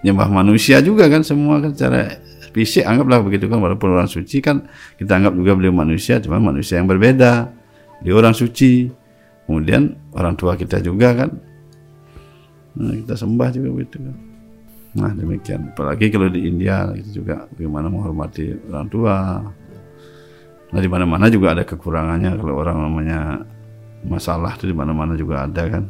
nyembah 0.05 0.29
manusia 0.29 0.85
juga 0.85 1.09
kan 1.09 1.25
semua 1.25 1.57
kan 1.57 1.73
secara 1.73 2.21
fisik 2.53 2.85
anggaplah 2.85 3.25
begitu 3.25 3.49
kan 3.49 3.65
walaupun 3.65 3.97
orang 3.97 4.11
suci 4.11 4.45
kan 4.45 4.69
kita 5.01 5.17
anggap 5.17 5.33
juga 5.33 5.57
beliau 5.57 5.73
manusia 5.73 6.21
cuma 6.21 6.41
manusia 6.41 6.81
yang 6.81 6.89
berbeda. 6.89 7.53
Dia 8.05 8.13
orang 8.13 8.37
suci. 8.37 8.93
Kemudian 9.47 9.95
orang 10.11 10.35
tua 10.35 10.59
kita 10.59 10.83
juga 10.83 11.15
kan. 11.15 11.31
Nah, 12.77 12.93
kita 12.93 13.15
sembah 13.15 13.49
juga 13.55 13.69
begitu 13.73 14.03
kan 14.03 14.26
nah 14.97 15.13
demikian. 15.13 15.77
Apalagi 15.77 16.09
kalau 16.09 16.33
di 16.33 16.49
India 16.49 16.89
itu 16.97 17.23
juga 17.23 17.45
bagaimana 17.53 17.93
menghormati 17.93 18.57
orang 18.73 18.89
tua. 18.89 19.17
Nah 20.73 20.81
di 20.81 20.89
mana-mana 20.89 21.29
juga 21.29 21.53
ada 21.53 21.63
kekurangannya. 21.69 22.33
Kalau 22.41 22.55
orang 22.57 22.81
namanya 22.81 23.45
masalah 24.09 24.57
itu 24.57 24.73
di 24.73 24.77
mana-mana 24.77 25.13
juga 25.13 25.45
ada 25.45 25.63
kan? 25.69 25.85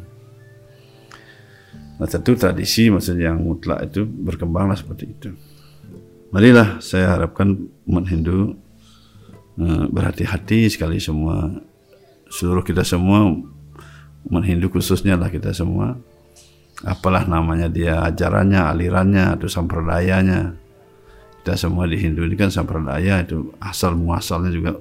Nah 1.97 2.07
tentu 2.07 2.35
tradisi 2.37 2.91
maksudnya 2.91 3.33
yang 3.33 3.41
mutlak 3.41 3.89
itu 3.89 4.05
berkembanglah 4.05 4.75
seperti 4.75 5.05
itu. 5.07 5.29
Marilah 6.29 6.83
saya 6.83 7.15
harapkan 7.15 7.55
umat 7.87 8.05
Hindu 8.11 8.53
eh, 9.57 9.85
berhati-hati 9.87 10.67
sekali 10.67 10.99
semua. 10.99 11.63
Seluruh 12.27 12.61
kita 12.61 12.83
semua 12.83 13.31
umat 14.27 14.43
Hindu 14.43 14.67
khususnya 14.67 15.15
lah 15.15 15.31
kita 15.31 15.55
semua 15.55 15.95
apalah 16.85 17.25
namanya 17.25 17.71
dia 17.71 18.03
ajarannya 18.05 18.61
alirannya 18.69 19.39
atau 19.39 19.49
sampradayanya. 19.49 20.53
Kita 21.41 21.55
semua 21.55 21.87
di 21.87 21.95
Hindu 21.95 22.27
ini 22.27 22.35
kan 22.35 22.51
sampradaya 22.51 23.23
itu 23.23 23.55
asal 23.63 23.95
muasalnya 23.95 24.51
juga 24.51 24.75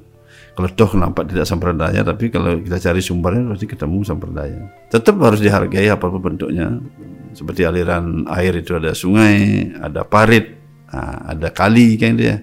toh 0.57 0.93
nampak 0.97 1.29
tidak 1.29 1.45
sampradaya 1.45 2.01
tapi 2.01 2.33
kalau 2.33 2.57
kita 2.59 2.81
cari 2.81 3.05
sumbernya 3.05 3.55
pasti 3.55 3.67
ketemu 3.71 4.03
sampradaya. 4.03 4.61
Tetap 4.91 5.15
harus 5.23 5.41
dihargai 5.41 5.87
apa 5.89 6.05
pun 6.11 6.21
bentuknya. 6.21 6.81
Seperti 7.37 7.69
aliran 7.69 8.25
air 8.33 8.57
itu 8.57 8.75
ada 8.75 8.97
sungai 8.97 9.69
ada 9.77 10.03
parit 10.09 10.57
nah, 10.89 11.37
ada 11.37 11.53
kali 11.53 12.01
kan 12.01 12.17
dia 12.17 12.41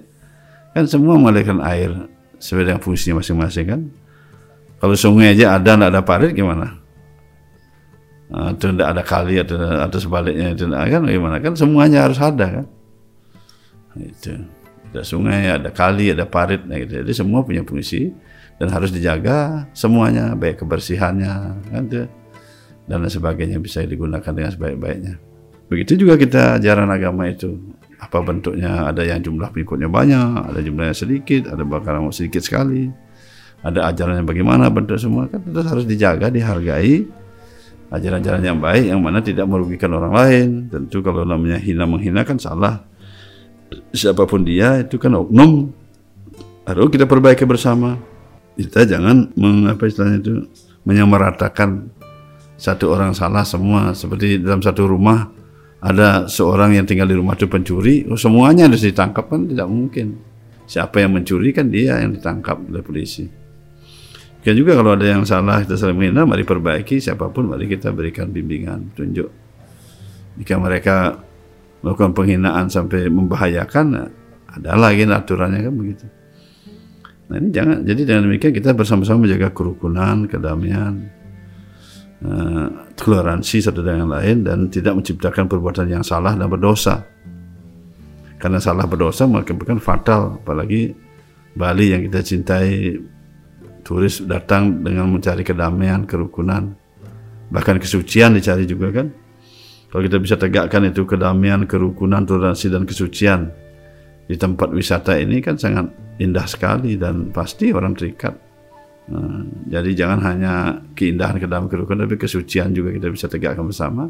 kan 0.77 0.85
semua 0.85 1.17
mengalirkan 1.17 1.57
air 1.65 1.89
sesuai 2.37 2.69
dengan 2.69 2.81
fungsinya 2.81 3.19
masing-masing 3.19 3.65
kan. 3.65 3.81
Kalau 4.77 4.95
sungai 4.99 5.33
aja 5.33 5.57
ada 5.57 5.79
tidak 5.79 5.89
ada 5.89 6.01
parit 6.03 6.31
gimana? 6.35 6.82
Nah, 8.33 8.49
itu 8.49 8.65
tidak 8.73 8.87
ada 8.97 9.03
kali 9.05 9.37
atau, 9.37 9.61
atau 9.61 9.99
sebaliknya 10.01 10.57
itu 10.57 10.65
kan 10.65 11.05
gimana? 11.05 11.37
Kan 11.37 11.53
semuanya 11.53 12.09
harus 12.09 12.17
ada 12.17 12.61
kan? 12.61 12.65
Itu 13.93 14.41
ada 14.89 15.01
sungai, 15.05 15.53
ada 15.53 15.69
kali, 15.69 16.13
ada 16.13 16.25
parit, 16.25 16.65
nah, 16.65 16.77
gitu. 16.81 17.01
jadi 17.01 17.13
semua 17.13 17.45
punya 17.45 17.61
fungsi 17.61 18.13
dan 18.57 18.69
harus 18.73 18.93
dijaga 18.93 19.69
semuanya, 19.73 20.37
baik 20.37 20.65
kebersihannya, 20.65 21.33
kan 21.69 21.83
itu, 21.89 22.05
dan 22.89 23.05
sebagainya 23.05 23.57
bisa 23.57 23.81
digunakan 23.85 24.29
dengan 24.33 24.53
sebaik-baiknya. 24.53 25.17
Begitu 25.69 26.05
juga 26.05 26.17
kita 26.17 26.61
ajaran 26.61 26.89
agama 26.89 27.25
itu 27.25 27.57
apa 27.97 28.19
bentuknya 28.19 28.91
ada 28.91 29.01
yang 29.01 29.23
jumlah 29.23 29.47
pengikutnya 29.55 29.87
banyak 29.87 30.51
ada 30.51 30.59
jumlahnya 30.59 30.91
sedikit 30.91 31.47
ada 31.47 31.63
bakal 31.63 32.03
sedikit 32.11 32.43
sekali 32.43 32.91
ada 33.63 33.87
ajarannya 33.87 34.27
bagaimana 34.27 34.67
bentuk 34.67 34.99
semua 34.99 35.31
kan 35.31 35.39
terus 35.39 35.63
harus 35.71 35.87
dijaga 35.87 36.27
dihargai 36.27 37.07
ajaran-ajaran 37.93 38.41
yang 38.41 38.57
baik 38.57 38.89
yang 38.89 38.99
mana 38.99 39.21
tidak 39.21 39.45
merugikan 39.45 39.93
orang 39.93 40.13
lain. 40.13 40.47
Tentu 40.73 41.05
kalau 41.05 41.21
namanya 41.21 41.61
hina 41.61 41.85
menghina 41.85 42.25
kan 42.25 42.41
salah. 42.41 42.81
Siapa 43.93 44.25
pun 44.25 44.41
dia 44.41 44.81
itu 44.81 44.97
kan 44.97 45.13
oknum. 45.13 45.69
Harus 46.65 46.89
kita 46.89 47.05
perbaiki 47.05 47.45
bersama. 47.45 48.01
Kita 48.57 48.85
jangan 48.85 49.33
mengapa 49.37 49.85
istilahnya 49.85 50.21
itu 50.21 50.33
menyamaratakan 50.85 51.89
satu 52.57 52.93
orang 52.93 53.13
salah 53.13 53.45
semua. 53.45 53.93
Seperti 53.93 54.41
dalam 54.41 54.65
satu 54.65 54.89
rumah 54.89 55.29
ada 55.83 56.25
seorang 56.25 56.73
yang 56.73 56.89
tinggal 56.89 57.05
di 57.05 57.17
rumah 57.17 57.35
itu 57.35 57.45
pencuri 57.45 58.07
oh, 58.09 58.17
semuanya 58.17 58.65
harus 58.65 58.81
ditangkap 58.81 59.29
kan? 59.29 59.45
Tidak 59.45 59.67
mungkin. 59.69 60.17
Siapa 60.63 61.03
yang 61.03 61.13
mencuri 61.13 61.51
kan 61.53 61.69
dia 61.69 61.99
yang 62.01 62.15
ditangkap 62.15 62.55
oleh 62.55 62.81
polisi 62.81 63.42
dan 64.43 64.53
juga 64.59 64.75
kalau 64.75 64.99
ada 64.99 65.07
yang 65.07 65.23
salah 65.23 65.63
kita 65.63 65.79
saling 65.79 65.95
menghina, 65.95 66.27
mari 66.27 66.43
perbaiki 66.43 66.99
siapa 66.99 67.31
pun, 67.31 67.47
mari 67.47 67.63
kita 67.63 67.95
berikan 67.95 68.27
bimbingan, 68.27 68.91
tunjuk. 68.91 69.31
Jika 70.35 70.59
mereka 70.59 71.15
melakukan 71.79 72.11
penghinaan 72.11 72.67
sampai 72.67 73.07
membahayakan, 73.07 73.85
ada 74.53 74.71
lagi 74.75 75.07
aturannya 75.07 75.63
kan 75.63 75.73
begitu. 75.73 76.05
Nah 77.31 77.39
ini 77.39 77.49
jangan, 77.55 77.87
jadi 77.87 78.01
dengan 78.03 78.27
demikian 78.27 78.51
kita 78.51 78.75
bersama-sama 78.75 79.23
menjaga 79.23 79.55
kerukunan, 79.55 80.27
kedamaian, 80.27 81.07
uh, 82.27 82.67
toleransi 82.99 83.63
satu 83.63 83.79
dengan 83.79 84.11
lain 84.11 84.43
dan 84.43 84.67
tidak 84.67 84.99
menciptakan 84.99 85.47
perbuatan 85.47 85.87
yang 85.87 86.03
salah 86.03 86.35
dan 86.35 86.51
berdosa. 86.51 86.99
Karena 88.43 88.59
salah 88.59 88.83
berdosa 88.83 89.23
mengakibatkan 89.23 89.79
fatal, 89.79 90.43
apalagi 90.43 90.91
Bali 91.55 91.95
yang 91.95 92.03
kita 92.03 92.19
cintai 92.19 92.99
turis 93.83 94.23
datang 94.23 94.81
dengan 94.81 95.11
mencari 95.11 95.43
kedamaian, 95.43 96.07
kerukunan, 96.07 96.73
bahkan 97.51 97.77
kesucian 97.77 98.33
dicari 98.33 98.63
juga 98.63 98.89
kan. 98.89 99.07
Kalau 99.91 100.01
kita 100.01 100.17
bisa 100.17 100.35
tegakkan 100.39 100.89
itu 100.89 101.05
kedamaian, 101.05 101.69
kerukunan, 101.69 102.25
toleransi 102.25 102.67
dan 102.73 102.89
kesucian 102.89 103.53
di 104.25 104.39
tempat 104.39 104.73
wisata 104.73 105.19
ini 105.19 105.43
kan 105.43 105.59
sangat 105.59 105.91
indah 106.17 106.47
sekali 106.49 106.97
dan 106.97 107.29
pasti 107.29 107.69
orang 107.69 107.93
terikat. 107.93 108.33
Nah, 109.03 109.45
jadi 109.69 109.91
jangan 109.93 110.19
hanya 110.25 110.53
keindahan, 110.97 111.37
kedamaian, 111.37 111.69
kerukunan, 111.69 112.07
tapi 112.09 112.17
kesucian 112.17 112.73
juga 112.73 112.89
kita 112.95 113.11
bisa 113.13 113.29
tegakkan 113.29 113.69
bersama. 113.69 114.09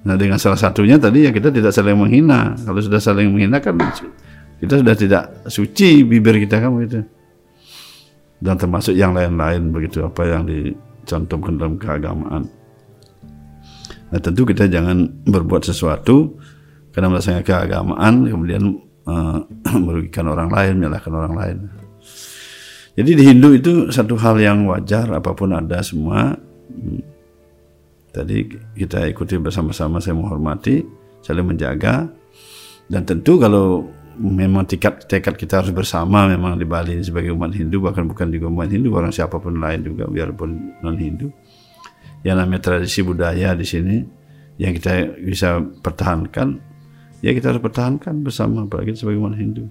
Nah 0.00 0.16
dengan 0.16 0.40
salah 0.40 0.56
satunya 0.56 0.96
tadi 0.96 1.28
ya 1.28 1.30
kita 1.32 1.52
tidak 1.52 1.76
saling 1.76 1.92
menghina. 1.92 2.56
Kalau 2.56 2.80
sudah 2.80 2.96
saling 2.96 3.28
menghina 3.28 3.60
kan 3.60 3.76
kita 4.60 4.80
sudah 4.80 4.96
tidak 4.96 5.24
suci 5.48 6.04
bibir 6.08 6.40
kita 6.40 6.56
kan 6.56 6.72
begitu 6.72 7.04
dan 8.40 8.56
termasuk 8.56 8.96
yang 8.96 9.12
lain-lain 9.12 9.68
begitu 9.68 10.04
apa 10.04 10.24
yang 10.24 10.48
dicontohkan 10.48 11.60
dalam 11.60 11.76
keagamaan. 11.76 12.48
Nah 14.10 14.18
tentu 14.18 14.42
kita 14.48 14.66
jangan 14.66 15.06
berbuat 15.28 15.62
sesuatu 15.62 16.34
karena 16.90 17.12
melaksanakan 17.12 17.46
keagamaan 17.46 18.14
kemudian 18.26 18.62
uh, 19.06 19.38
merugikan 19.84 20.26
orang 20.26 20.50
lain, 20.50 20.80
menyalahkan 20.80 21.12
orang 21.12 21.34
lain. 21.36 21.58
Jadi 22.98 23.10
di 23.14 23.22
Hindu 23.22 23.54
itu 23.54 23.72
satu 23.94 24.18
hal 24.18 24.36
yang 24.42 24.66
wajar 24.66 25.06
apa 25.14 25.30
pun 25.32 25.54
ada 25.54 25.78
semua. 25.80 26.34
Tadi 28.10 28.50
kita 28.74 29.06
ikuti 29.06 29.38
bersama-sama 29.38 30.02
saya 30.02 30.18
menghormati, 30.18 30.82
saling 31.22 31.46
menjaga 31.46 32.10
dan 32.90 33.06
tentu 33.06 33.38
kalau 33.38 33.86
memang 34.20 34.68
tekad 34.68 35.08
tekad 35.08 35.34
kita 35.40 35.64
harus 35.64 35.72
bersama 35.72 36.28
memang 36.28 36.60
di 36.60 36.68
Bali 36.68 37.00
sebagai 37.00 37.32
umat 37.32 37.56
Hindu 37.56 37.80
bahkan 37.80 38.04
bukan 38.04 38.28
juga 38.28 38.52
umat 38.52 38.68
Hindu 38.68 38.92
orang 38.92 39.08
siapa 39.08 39.40
pun 39.40 39.56
lain 39.56 39.80
juga 39.80 40.04
biarpun 40.04 40.80
non 40.84 40.96
Hindu 41.00 41.32
yang 42.20 42.36
namanya 42.36 42.60
tradisi 42.60 43.00
budaya 43.00 43.56
di 43.56 43.64
sini 43.64 43.96
yang 44.60 44.76
kita 44.76 45.16
bisa 45.24 45.64
pertahankan 45.80 46.60
ya 47.24 47.32
kita 47.32 47.52
harus 47.52 47.62
pertahankan 47.64 48.20
bersama 48.20 48.68
apalagi 48.68 48.96
sebagai 48.96 49.20
umat 49.20 49.36
Hindu. 49.36 49.68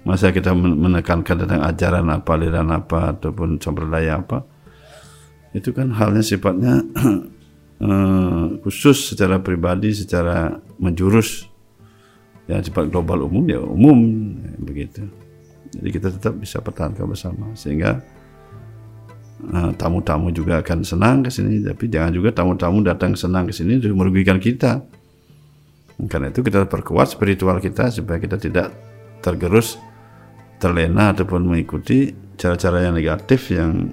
Masa 0.00 0.32
kita 0.32 0.56
menekankan 0.56 1.44
tentang 1.44 1.60
ajaran 1.60 2.08
apa 2.08 2.30
aliran 2.32 2.72
apa 2.72 3.12
ataupun 3.12 3.60
sampradaya 3.60 4.16
apa 4.16 4.48
itu 5.52 5.76
kan 5.76 5.92
halnya 5.92 6.24
sifatnya 6.24 6.80
uh, 7.84 8.46
khusus 8.64 9.12
secara 9.12 9.44
pribadi 9.44 9.92
secara 9.92 10.56
menjurus 10.80 11.49
yang 12.50 12.64
sifat 12.66 12.90
global 12.90 13.30
umum 13.30 13.46
ya 13.46 13.62
umum 13.62 13.98
ya, 14.42 14.52
begitu 14.58 15.02
jadi 15.70 15.88
kita 15.94 16.08
tetap 16.18 16.34
bisa 16.34 16.58
pertahankan 16.58 17.06
bersama 17.06 17.54
sehingga 17.54 18.02
uh, 19.54 19.70
tamu-tamu 19.78 20.34
juga 20.34 20.58
akan 20.58 20.82
senang 20.82 21.22
ke 21.22 21.30
sini 21.30 21.62
tapi 21.62 21.86
jangan 21.86 22.10
juga 22.10 22.34
tamu-tamu 22.34 22.82
datang 22.82 23.14
senang 23.14 23.46
ke 23.46 23.54
sini 23.54 23.78
untuk 23.78 23.94
merugikan 23.94 24.42
kita 24.42 24.82
karena 26.10 26.32
itu 26.32 26.40
kita 26.40 26.66
perkuat 26.66 27.12
spiritual 27.12 27.60
kita 27.62 27.92
supaya 27.92 28.18
kita 28.18 28.40
tidak 28.40 28.72
tergerus 29.20 29.76
terlena 30.58 31.12
ataupun 31.12 31.44
mengikuti 31.44 32.12
cara-cara 32.40 32.88
yang 32.88 32.96
negatif 32.96 33.52
yang 33.52 33.92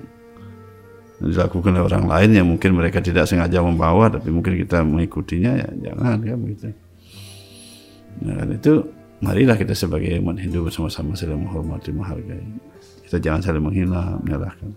dilakukan 1.18 1.74
oleh 1.74 1.84
orang 1.84 2.05
lain 2.05 2.30
yang 2.38 2.47
mungkin 2.47 2.78
mereka 2.78 3.01
tidak 3.01 3.26
sengaja 3.26 3.60
membawa 3.60 4.08
tapi 4.08 4.30
mungkin 4.30 4.53
kita 4.53 4.86
mengikutinya 4.86 5.51
ya 5.58 5.70
jangan 5.89 6.22
ya 6.22 6.36
begitu. 6.38 6.86
Nah, 8.24 8.45
itu 8.49 8.82
marilah 9.22 9.57
kita 9.57 9.74
sebagai 9.74 10.18
umat 10.22 10.38
Hindu 10.41 10.65
bersama-sama 10.65 11.18
saling 11.18 11.41
menghormati, 11.41 11.89
menghargai. 11.93 12.45
Kita 13.05 13.18
jangan 13.22 13.41
saling 13.41 13.63
menghina, 13.63 14.18
menyalahkan. 14.22 14.70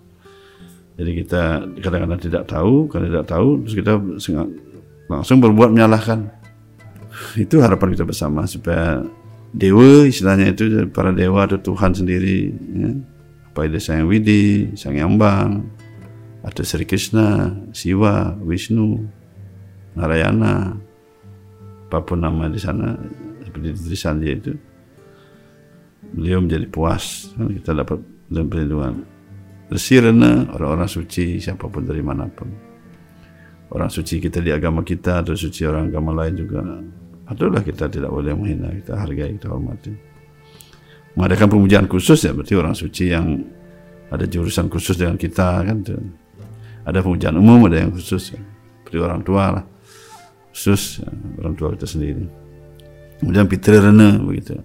Jadi 1.01 1.11
kita 1.24 1.64
kadang-kadang 1.80 2.20
tidak 2.20 2.45
tahu, 2.45 2.84
kalau 2.93 3.05
tidak 3.09 3.26
tahu 3.26 3.49
terus 3.64 3.74
kita 3.76 3.93
langsung 5.09 5.41
berbuat 5.41 5.72
menyalahkan. 5.72 6.28
Itu 7.41 7.64
harapan 7.64 7.97
kita 7.97 8.05
bersama 8.05 8.45
supaya 8.45 9.03
dewa 9.51 10.07
istilahnya 10.07 10.55
itu 10.55 10.86
para 10.95 11.11
dewa 11.11 11.49
atau 11.49 11.59
Tuhan 11.59 11.91
sendiri 11.91 12.55
ya. 12.55 12.91
apa 13.51 13.66
itu 13.66 13.82
Sang 13.82 14.07
Widi, 14.07 14.70
Sang 14.78 14.95
Yambang, 14.95 15.66
ada 16.47 16.62
Sri 16.62 16.86
Krishna, 16.86 17.51
Siwa, 17.74 18.38
Wisnu, 18.41 19.03
Narayana, 19.99 20.78
apa 21.91 21.99
pun 22.07 22.22
nama 22.22 22.47
di 22.47 22.62
sana 22.62 22.95
seperti 23.61 23.84
tulisan 23.84 24.16
dia 24.24 24.32
itu 24.32 24.52
beliau 26.16 26.40
menjadi 26.40 26.66
puas 26.72 27.28
kan? 27.36 27.52
Kita 27.52 27.70
dapat 27.76 27.98
dalam 28.32 28.48
perlindungan 28.48 28.94
bersirna 29.68 30.48
orang-orang 30.56 30.88
suci 30.88 31.36
siapa 31.36 31.68
pun 31.68 31.84
dari 31.84 32.00
mana 32.00 32.24
pun. 32.32 32.48
Orang 33.70 33.92
suci 33.92 34.18
kita 34.18 34.42
di 34.42 34.50
agama 34.50 34.82
kita 34.82 35.22
atau 35.22 35.36
suci 35.36 35.62
orang 35.62 35.92
agama 35.92 36.11
lain 36.24 36.34
juga. 36.34 36.58
Adalah 37.30 37.62
kita 37.62 37.86
tidak 37.86 38.11
boleh 38.11 38.34
menghina 38.34 38.74
kita 38.74 38.98
hargai 38.98 39.38
kita 39.38 39.46
hormati. 39.52 39.94
Mengadakan 41.14 41.46
pemujaan 41.54 41.86
khusus 41.86 42.18
ya 42.26 42.34
berarti 42.34 42.54
orang 42.58 42.74
suci 42.74 43.04
yang 43.14 43.38
ada 44.11 44.26
jurusan 44.26 44.66
khusus 44.66 44.98
dengan 44.98 45.14
kita 45.14 45.62
kan? 45.62 45.78
Tuh. 45.86 46.02
ada 46.80 47.04
pemujaan 47.04 47.36
umum 47.36 47.68
ada 47.68 47.86
yang 47.86 47.92
khusus 47.94 48.34
ya. 48.34 48.40
seperti 48.82 48.96
orang 48.98 49.22
tua 49.22 49.44
lah 49.54 49.64
khusus 50.50 50.98
ya, 50.98 51.11
orang 51.38 51.54
tua 51.54 51.70
kita 51.78 51.86
sendiri 51.86 52.39
kemudian 53.20 53.46
Fitri 53.46 53.76
Rena 53.78 54.16
begitu. 54.18 54.58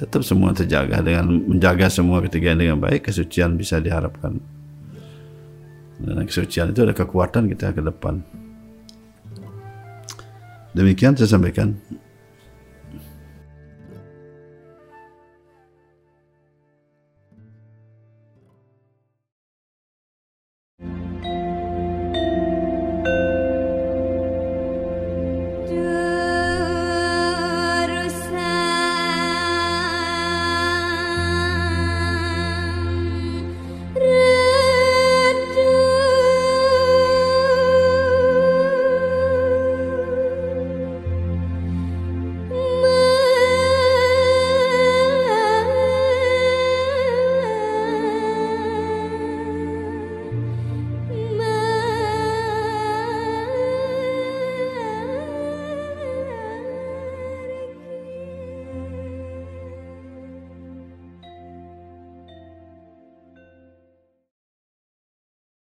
Tetap 0.00 0.24
semua 0.24 0.56
terjaga 0.56 1.04
dengan 1.04 1.28
menjaga 1.44 1.92
semua 1.92 2.24
ketiga 2.24 2.56
dengan 2.56 2.80
baik 2.80 3.12
kesucian 3.12 3.60
bisa 3.60 3.76
diharapkan. 3.78 4.40
Dan 6.00 6.24
kesucian 6.24 6.72
itu 6.72 6.80
ada 6.80 6.96
kekuatan 6.96 7.52
kita 7.52 7.76
ke 7.76 7.84
depan. 7.84 8.24
Demikian 10.72 11.12
saya 11.20 11.36
sampaikan 11.36 11.76